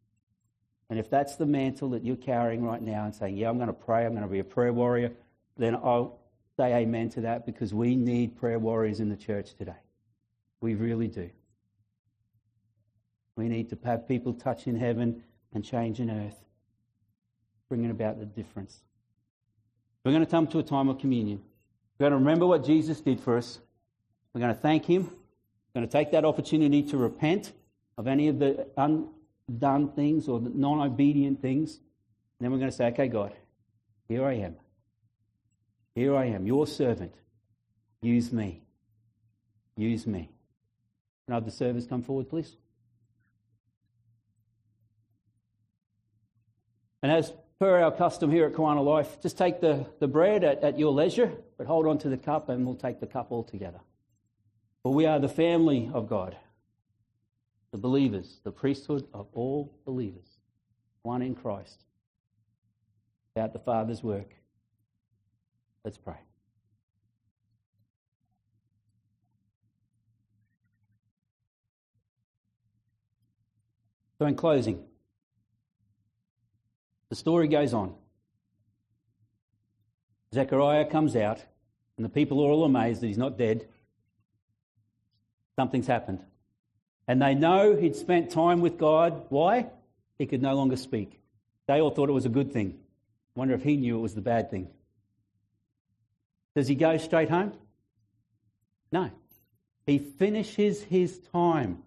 And 0.90 0.98
if 0.98 1.10
that's 1.10 1.36
the 1.36 1.46
mantle 1.46 1.90
that 1.90 2.04
you're 2.04 2.16
carrying 2.16 2.62
right 2.62 2.80
now 2.80 3.04
and 3.04 3.14
saying, 3.14 3.36
Yeah, 3.36 3.48
I'm 3.48 3.56
going 3.56 3.68
to 3.68 3.72
pray, 3.72 4.04
I'm 4.04 4.12
going 4.12 4.22
to 4.22 4.28
be 4.28 4.38
a 4.38 4.44
prayer 4.44 4.72
warrior, 4.72 5.12
then 5.56 5.74
I'll 5.76 6.18
say 6.56 6.74
amen 6.74 7.08
to 7.10 7.22
that 7.22 7.46
because 7.46 7.74
we 7.74 7.96
need 7.96 8.36
prayer 8.36 8.58
warriors 8.58 9.00
in 9.00 9.08
the 9.08 9.16
church 9.16 9.54
today. 9.54 9.72
We 10.60 10.74
really 10.74 11.08
do. 11.08 11.30
We 13.36 13.48
need 13.48 13.70
to 13.70 13.78
have 13.84 14.06
people 14.06 14.32
touch 14.32 14.66
in 14.66 14.76
heaven 14.76 15.22
and 15.52 15.64
change 15.64 15.98
in 16.00 16.10
earth, 16.10 16.36
bringing 17.68 17.90
about 17.90 18.18
the 18.18 18.26
difference. 18.26 18.80
We're 20.04 20.12
going 20.12 20.24
to 20.24 20.30
come 20.30 20.46
to 20.48 20.58
a 20.58 20.62
time 20.62 20.88
of 20.88 20.98
communion. 20.98 21.40
We're 21.98 22.10
going 22.10 22.12
to 22.12 22.24
remember 22.24 22.46
what 22.46 22.64
Jesus 22.64 23.00
did 23.00 23.20
for 23.20 23.36
us. 23.36 23.58
We're 24.32 24.40
going 24.40 24.54
to 24.54 24.60
thank 24.60 24.84
Him. 24.84 25.04
We're 25.04 25.80
going 25.80 25.88
to 25.88 25.92
take 25.92 26.12
that 26.12 26.24
opportunity 26.24 26.82
to 26.84 26.96
repent 26.96 27.52
of 27.96 28.06
any 28.06 28.28
of 28.28 28.38
the 28.38 28.66
undone 28.76 29.88
things 29.92 30.28
or 30.28 30.40
the 30.40 30.50
non 30.50 30.80
obedient 30.80 31.40
things. 31.40 31.74
And 31.74 32.44
then 32.44 32.52
we're 32.52 32.58
going 32.58 32.70
to 32.70 32.76
say, 32.76 32.86
okay, 32.88 33.08
God, 33.08 33.32
here 34.08 34.24
I 34.24 34.34
am. 34.34 34.56
Here 35.94 36.16
I 36.16 36.26
am, 36.26 36.46
your 36.46 36.66
servant. 36.66 37.14
Use 38.02 38.32
me. 38.32 38.62
Use 39.76 40.06
me. 40.06 40.30
Can 41.26 41.32
I 41.32 41.36
have 41.36 41.44
the 41.44 41.50
servers 41.50 41.86
come 41.86 42.02
forward, 42.02 42.28
please? 42.28 42.56
And 47.02 47.12
as 47.12 47.32
per 47.60 47.80
our 47.80 47.92
custom 47.92 48.30
here 48.30 48.46
at 48.46 48.52
Kawana 48.52 48.84
Life, 48.84 49.20
just 49.22 49.38
take 49.38 49.60
the, 49.60 49.86
the 50.00 50.08
bread 50.08 50.42
at, 50.42 50.62
at 50.62 50.78
your 50.78 50.92
leisure, 50.92 51.32
but 51.56 51.66
hold 51.66 51.86
on 51.86 51.98
to 51.98 52.08
the 52.08 52.16
cup 52.16 52.48
and 52.48 52.66
we'll 52.66 52.74
take 52.74 53.00
the 53.00 53.06
cup 53.06 53.28
all 53.30 53.44
together. 53.44 53.80
For 54.82 54.92
we 54.92 55.06
are 55.06 55.18
the 55.18 55.28
family 55.28 55.90
of 55.92 56.08
God, 56.08 56.36
the 57.72 57.78
believers, 57.78 58.40
the 58.44 58.50
priesthood 58.50 59.06
of 59.14 59.28
all 59.32 59.72
believers, 59.84 60.26
one 61.02 61.22
in 61.22 61.34
Christ, 61.34 61.84
about 63.34 63.52
the 63.52 63.58
Father's 63.58 64.02
work. 64.02 64.34
Let's 65.84 65.98
pray. 65.98 66.16
So, 74.18 74.26
in 74.26 74.36
closing, 74.36 74.82
the 77.10 77.16
story 77.16 77.48
goes 77.48 77.74
on. 77.74 77.94
Zechariah 80.32 80.86
comes 80.86 81.14
out, 81.16 81.44
and 81.96 82.04
the 82.04 82.08
people 82.08 82.40
are 82.40 82.50
all 82.50 82.64
amazed 82.64 83.02
that 83.02 83.08
he's 83.08 83.18
not 83.18 83.36
dead. 83.36 83.66
Something's 85.56 85.86
happened. 85.86 86.24
And 87.06 87.20
they 87.20 87.34
know 87.34 87.76
he'd 87.76 87.94
spent 87.94 88.30
time 88.30 88.60
with 88.60 88.78
God. 88.78 89.26
Why? 89.28 89.66
He 90.18 90.26
could 90.26 90.42
no 90.42 90.54
longer 90.54 90.76
speak. 90.76 91.20
They 91.66 91.80
all 91.80 91.90
thought 91.90 92.08
it 92.08 92.12
was 92.12 92.24
a 92.24 92.30
good 92.30 92.52
thing. 92.52 92.78
Wonder 93.36 93.54
if 93.54 93.62
he 93.62 93.76
knew 93.76 93.98
it 93.98 94.02
was 94.02 94.14
the 94.14 94.22
bad 94.22 94.50
thing. 94.50 94.68
Does 96.54 96.68
he 96.68 96.74
go 96.74 96.96
straight 96.98 97.30
home? 97.30 97.52
No. 98.92 99.10
He 99.86 99.98
finishes 99.98 100.82
his 100.82 101.18
time. 101.32 101.82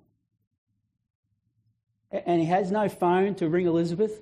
And 2.11 2.39
he 2.39 2.47
has 2.47 2.71
no 2.71 2.89
phone 2.89 3.35
to 3.35 3.49
ring 3.49 3.65
Elizabeth. 3.65 4.21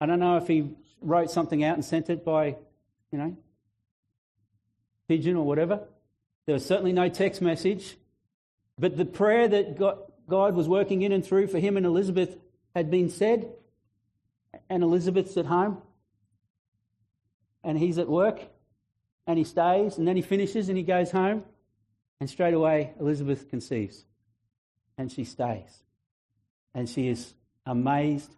I 0.00 0.06
don't 0.06 0.20
know 0.20 0.36
if 0.36 0.46
he 0.46 0.70
wrote 1.00 1.30
something 1.30 1.62
out 1.64 1.74
and 1.74 1.84
sent 1.84 2.10
it 2.10 2.24
by, 2.24 2.56
you 3.10 3.18
know, 3.18 3.36
pigeon 5.08 5.36
or 5.36 5.44
whatever. 5.44 5.80
There 6.46 6.54
was 6.54 6.64
certainly 6.64 6.92
no 6.92 7.08
text 7.08 7.42
message. 7.42 7.96
But 8.78 8.96
the 8.96 9.04
prayer 9.04 9.46
that 9.48 9.76
God 10.28 10.54
was 10.54 10.68
working 10.68 11.02
in 11.02 11.12
and 11.12 11.24
through 11.24 11.48
for 11.48 11.58
him 11.58 11.76
and 11.76 11.86
Elizabeth 11.86 12.36
had 12.74 12.90
been 12.90 13.10
said, 13.10 13.52
and 14.68 14.82
Elizabeth's 14.82 15.36
at 15.36 15.46
home, 15.46 15.82
and 17.62 17.78
he's 17.78 17.98
at 17.98 18.08
work, 18.08 18.40
and 19.26 19.38
he 19.38 19.44
stays, 19.44 19.98
and 19.98 20.06
then 20.06 20.16
he 20.16 20.22
finishes 20.22 20.68
and 20.68 20.76
he 20.76 20.84
goes 20.84 21.10
home, 21.10 21.44
and 22.20 22.28
straight 22.28 22.54
away 22.54 22.92
Elizabeth 23.00 23.48
conceives, 23.48 24.04
and 24.98 25.10
she 25.10 25.24
stays, 25.24 25.82
and 26.74 26.88
she 26.88 27.08
is 27.08 27.34
amazed 27.66 28.30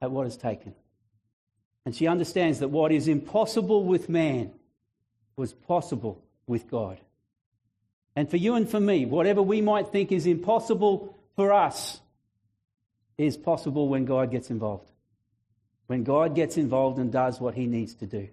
at 0.00 0.10
what 0.10 0.26
is 0.26 0.36
taken. 0.36 0.74
And 1.84 1.94
she 1.94 2.06
understands 2.06 2.58
that 2.58 2.68
what 2.68 2.92
is 2.92 3.08
impossible 3.08 3.84
with 3.84 4.08
man 4.08 4.52
was 5.36 5.54
possible 5.54 6.22
with 6.46 6.70
God. 6.70 6.98
And 8.14 8.28
for 8.28 8.36
you 8.36 8.56
and 8.56 8.68
for 8.68 8.80
me, 8.80 9.06
whatever 9.06 9.40
we 9.40 9.60
might 9.60 9.88
think 9.88 10.12
is 10.12 10.26
impossible 10.26 11.16
for 11.36 11.52
us 11.52 12.00
is 13.16 13.36
possible 13.36 13.88
when 13.88 14.04
God 14.04 14.30
gets 14.30 14.50
involved. 14.50 14.90
When 15.86 16.04
God 16.04 16.34
gets 16.34 16.56
involved 16.56 16.98
and 16.98 17.10
does 17.10 17.40
what 17.40 17.54
he 17.54 17.66
needs 17.66 17.94
to 17.94 18.06
do. 18.06 18.28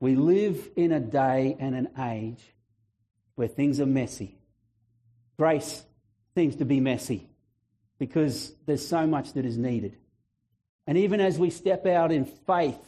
We 0.00 0.16
live 0.16 0.70
in 0.76 0.92
a 0.92 1.00
day 1.00 1.56
and 1.60 1.74
an 1.74 1.88
age 1.98 2.42
where 3.34 3.48
things 3.48 3.80
are 3.80 3.86
messy. 3.86 4.38
Grace 5.38 5.82
seems 6.34 6.56
to 6.56 6.64
be 6.64 6.80
messy 6.80 7.28
because 7.98 8.52
there's 8.66 8.86
so 8.86 9.06
much 9.06 9.34
that 9.34 9.44
is 9.44 9.58
needed. 9.58 9.96
And 10.86 10.96
even 10.98 11.20
as 11.20 11.38
we 11.38 11.50
step 11.50 11.86
out 11.86 12.10
in 12.10 12.24
faith, 12.24 12.78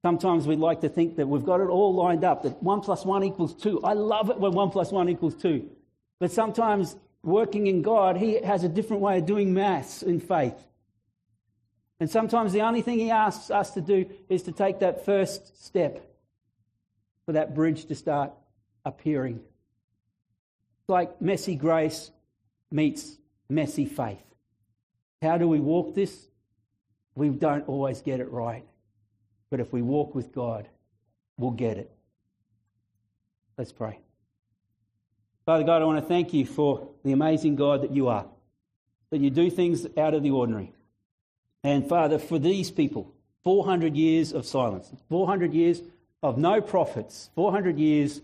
sometimes 0.00 0.46
we'd 0.46 0.58
like 0.58 0.80
to 0.80 0.88
think 0.88 1.16
that 1.16 1.28
we've 1.28 1.44
got 1.44 1.60
it 1.60 1.68
all 1.68 1.94
lined 1.94 2.24
up, 2.24 2.42
that 2.42 2.62
1 2.62 2.80
plus 2.80 3.04
1 3.04 3.22
equals 3.22 3.54
2. 3.54 3.84
I 3.84 3.92
love 3.92 4.30
it 4.30 4.38
when 4.38 4.52
1 4.52 4.70
plus 4.70 4.90
1 4.90 5.08
equals 5.10 5.34
2. 5.34 5.70
But 6.18 6.32
sometimes 6.32 6.96
working 7.22 7.66
in 7.66 7.82
God, 7.82 8.16
He 8.16 8.34
has 8.42 8.64
a 8.64 8.68
different 8.68 9.02
way 9.02 9.18
of 9.18 9.26
doing 9.26 9.52
maths 9.52 10.02
in 10.02 10.18
faith. 10.18 10.54
And 12.02 12.10
sometimes 12.10 12.52
the 12.52 12.62
only 12.62 12.82
thing 12.82 12.98
He 12.98 13.12
asks 13.12 13.48
us 13.48 13.70
to 13.74 13.80
do 13.80 14.06
is 14.28 14.42
to 14.42 14.50
take 14.50 14.80
that 14.80 15.04
first 15.04 15.64
step 15.64 16.04
for 17.24 17.34
that 17.34 17.54
bridge 17.54 17.84
to 17.84 17.94
start 17.94 18.32
appearing. 18.84 19.36
It's 19.36 20.88
like 20.88 21.22
messy 21.22 21.54
grace 21.54 22.10
meets 22.72 23.18
messy 23.48 23.84
faith. 23.84 24.24
How 25.22 25.38
do 25.38 25.46
we 25.46 25.60
walk 25.60 25.94
this? 25.94 26.26
We 27.14 27.28
don't 27.28 27.68
always 27.68 28.02
get 28.02 28.18
it 28.18 28.32
right. 28.32 28.66
But 29.48 29.60
if 29.60 29.72
we 29.72 29.80
walk 29.80 30.12
with 30.12 30.32
God, 30.32 30.66
we'll 31.38 31.52
get 31.52 31.78
it. 31.78 31.92
Let's 33.56 33.70
pray. 33.70 34.00
Father 35.46 35.62
God, 35.62 35.82
I 35.82 35.84
want 35.84 36.02
to 36.02 36.08
thank 36.08 36.34
you 36.34 36.46
for 36.46 36.88
the 37.04 37.12
amazing 37.12 37.54
God 37.54 37.82
that 37.82 37.92
you 37.92 38.08
are, 38.08 38.26
that 39.10 39.20
you 39.20 39.30
do 39.30 39.48
things 39.50 39.86
out 39.96 40.14
of 40.14 40.24
the 40.24 40.32
ordinary. 40.32 40.72
And 41.64 41.88
Father, 41.88 42.18
for 42.18 42.38
these 42.38 42.70
people, 42.70 43.12
400 43.44 43.96
years 43.96 44.32
of 44.32 44.46
silence, 44.46 44.90
400 45.08 45.52
years 45.52 45.80
of 46.22 46.38
no 46.38 46.60
prophets, 46.60 47.30
400 47.34 47.78
years, 47.78 48.20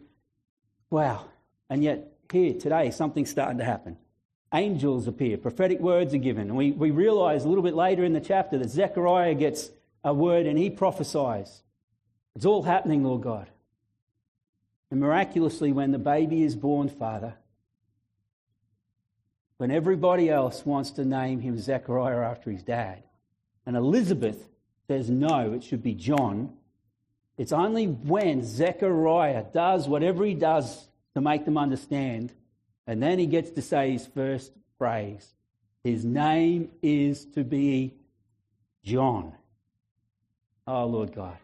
wow. 0.91 1.25
And 1.71 1.83
yet, 1.83 2.13
here 2.33 2.55
today, 2.55 2.91
something's 2.91 3.31
starting 3.31 3.59
to 3.59 3.65
happen. 3.65 3.97
Angels 4.53 5.07
appear, 5.07 5.37
prophetic 5.37 5.81
words 5.81 6.15
are 6.15 6.19
given. 6.19 6.49
And 6.49 6.57
we, 6.57 6.71
we 6.73 6.91
realize 6.91 7.45
a 7.45 7.49
little 7.49 7.63
bit 7.63 7.75
later 7.75 8.05
in 8.05 8.13
the 8.13 8.21
chapter 8.21 8.59
that 8.59 8.71
Zechariah 8.71 9.35
gets 9.35 9.71
a 10.05 10.15
word 10.15 10.47
and 10.47 10.59
he 10.59 10.71
prophesies. 10.71 11.63
It's 12.35 12.47
all 12.47 12.63
happening, 12.63 13.05
Lord 13.05 13.23
God. 13.23 13.49
And 14.91 15.01
miraculously, 15.01 15.73
when 15.73 15.93
the 15.93 15.99
baby 15.99 16.43
is 16.43 16.57
born, 16.57 16.89
Father, 16.89 17.35
when 19.59 19.71
everybody 19.71 20.31
else 20.31 20.65
wants 20.65 20.93
to 20.93 21.05
name 21.05 21.41
him 21.41 21.59
Zechariah 21.59 22.31
after 22.31 22.51
his 22.51 22.63
dad, 22.63 23.03
and 23.69 23.77
Elizabeth 23.77 24.49
says 24.87 25.11
no, 25.11 25.53
it 25.53 25.63
should 25.63 25.83
be 25.83 25.93
John, 25.93 26.55
it's 27.37 27.53
only 27.53 27.85
when 27.85 28.43
Zechariah 28.43 29.45
does 29.53 29.87
whatever 29.87 30.25
he 30.25 30.33
does 30.33 30.89
to 31.15 31.21
make 31.21 31.45
them 31.45 31.59
understand, 31.59 32.33
and 32.87 33.03
then 33.03 33.19
he 33.19 33.27
gets 33.27 33.51
to 33.51 33.61
say 33.61 33.93
his 33.93 34.07
first 34.07 34.53
phrase. 34.79 35.35
His 35.85 36.03
name 36.03 36.71
is 36.81 37.27
to 37.35 37.45
be 37.45 37.93
John. 38.85 39.35
Oh, 40.67 40.87
Lord 40.87 41.15
God. 41.15 41.37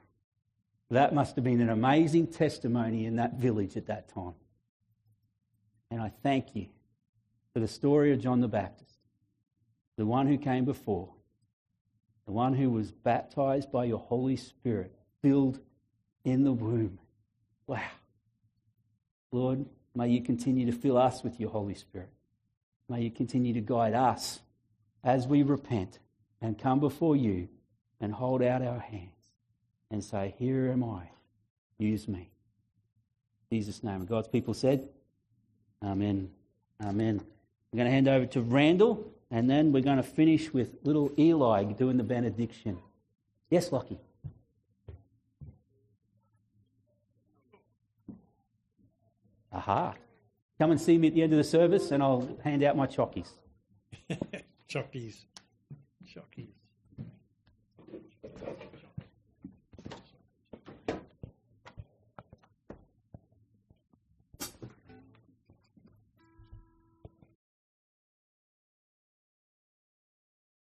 That 0.91 1.14
must 1.14 1.35
have 1.37 1.45
been 1.45 1.61
an 1.61 1.68
amazing 1.68 2.29
testimony 2.29 3.05
in 3.05 3.16
that 3.16 3.35
village 3.35 3.77
at 3.77 3.89
that 3.89 4.09
time. 4.09 4.35
And 5.91 6.01
I 6.01 6.11
thank 6.22 6.57
you 6.57 6.68
for 7.53 7.61
the 7.61 7.68
story 7.68 8.14
of 8.14 8.20
John 8.20 8.41
the 8.41 8.49
Baptist, 8.49 8.97
the 9.99 10.07
one 10.07 10.27
who 10.27 10.39
came 10.39 10.64
before, 10.64 11.14
the 12.27 12.33
one 12.33 12.55
who 12.55 12.70
was 12.70 12.91
baptized 12.91 13.70
by 13.70 13.85
your 13.85 13.99
Holy 13.99 14.37
Spirit, 14.37 14.95
filled 15.22 15.59
in 16.25 16.45
the 16.45 16.53
womb. 16.53 16.99
Wow. 17.66 17.81
Lord, 19.31 19.66
may 19.95 20.09
you 20.09 20.22
continue 20.22 20.66
to 20.66 20.72
fill 20.72 20.97
us 20.97 21.22
with 21.22 21.39
your 21.39 21.51
Holy 21.51 21.75
Spirit. 21.75 22.09
May 22.89 23.03
you 23.03 23.11
continue 23.11 23.53
to 23.55 23.61
guide 23.61 23.95
us 23.95 24.41
as 25.03 25.27
we 25.27 25.43
repent 25.43 25.99
and 26.41 26.59
come 26.59 26.81
before 26.81 27.16
you 27.16 27.49
and 28.01 28.12
hold 28.12 28.43
out 28.43 28.62
our 28.62 28.79
hands 28.79 29.11
and 29.91 30.03
say, 30.03 30.35
Here 30.39 30.70
am 30.70 30.85
I, 30.85 31.09
use 31.79 32.09
me. 32.09 32.31
In 33.51 33.59
Jesus' 33.59 33.83
name. 33.83 34.05
God's 34.07 34.29
people 34.29 34.55
said, 34.55 34.89
Amen. 35.83 36.31
Amen. 36.83 37.20
I'm 37.72 37.77
going 37.77 37.87
to 37.87 37.93
hand 37.93 38.09
over 38.09 38.27
to 38.27 38.41
Randall, 38.41 39.12
and 39.31 39.49
then 39.49 39.72
we're 39.72 39.83
going 39.83 39.97
to 39.97 40.03
finish 40.03 40.53
with 40.53 40.77
little 40.85 41.11
Eli 41.18 41.64
doing 41.64 41.97
the 41.97 42.05
benediction. 42.05 42.79
Yes, 43.51 43.72
Lockie. 43.72 44.01
Aha. 49.53 49.95
Come 50.59 50.72
and 50.72 50.81
see 50.81 50.99
me 50.99 51.09
at 51.09 51.14
the 51.14 51.22
end 51.22 51.33
of 51.33 51.39
the 51.39 51.45
service, 51.45 51.91
and 51.91 52.03
I'll 52.03 52.39
hand 52.43 52.62
out 52.62 52.77
my 52.77 52.87
chockies. 52.87 53.31
chockies. 54.68 55.25
Chockies. 56.05 56.64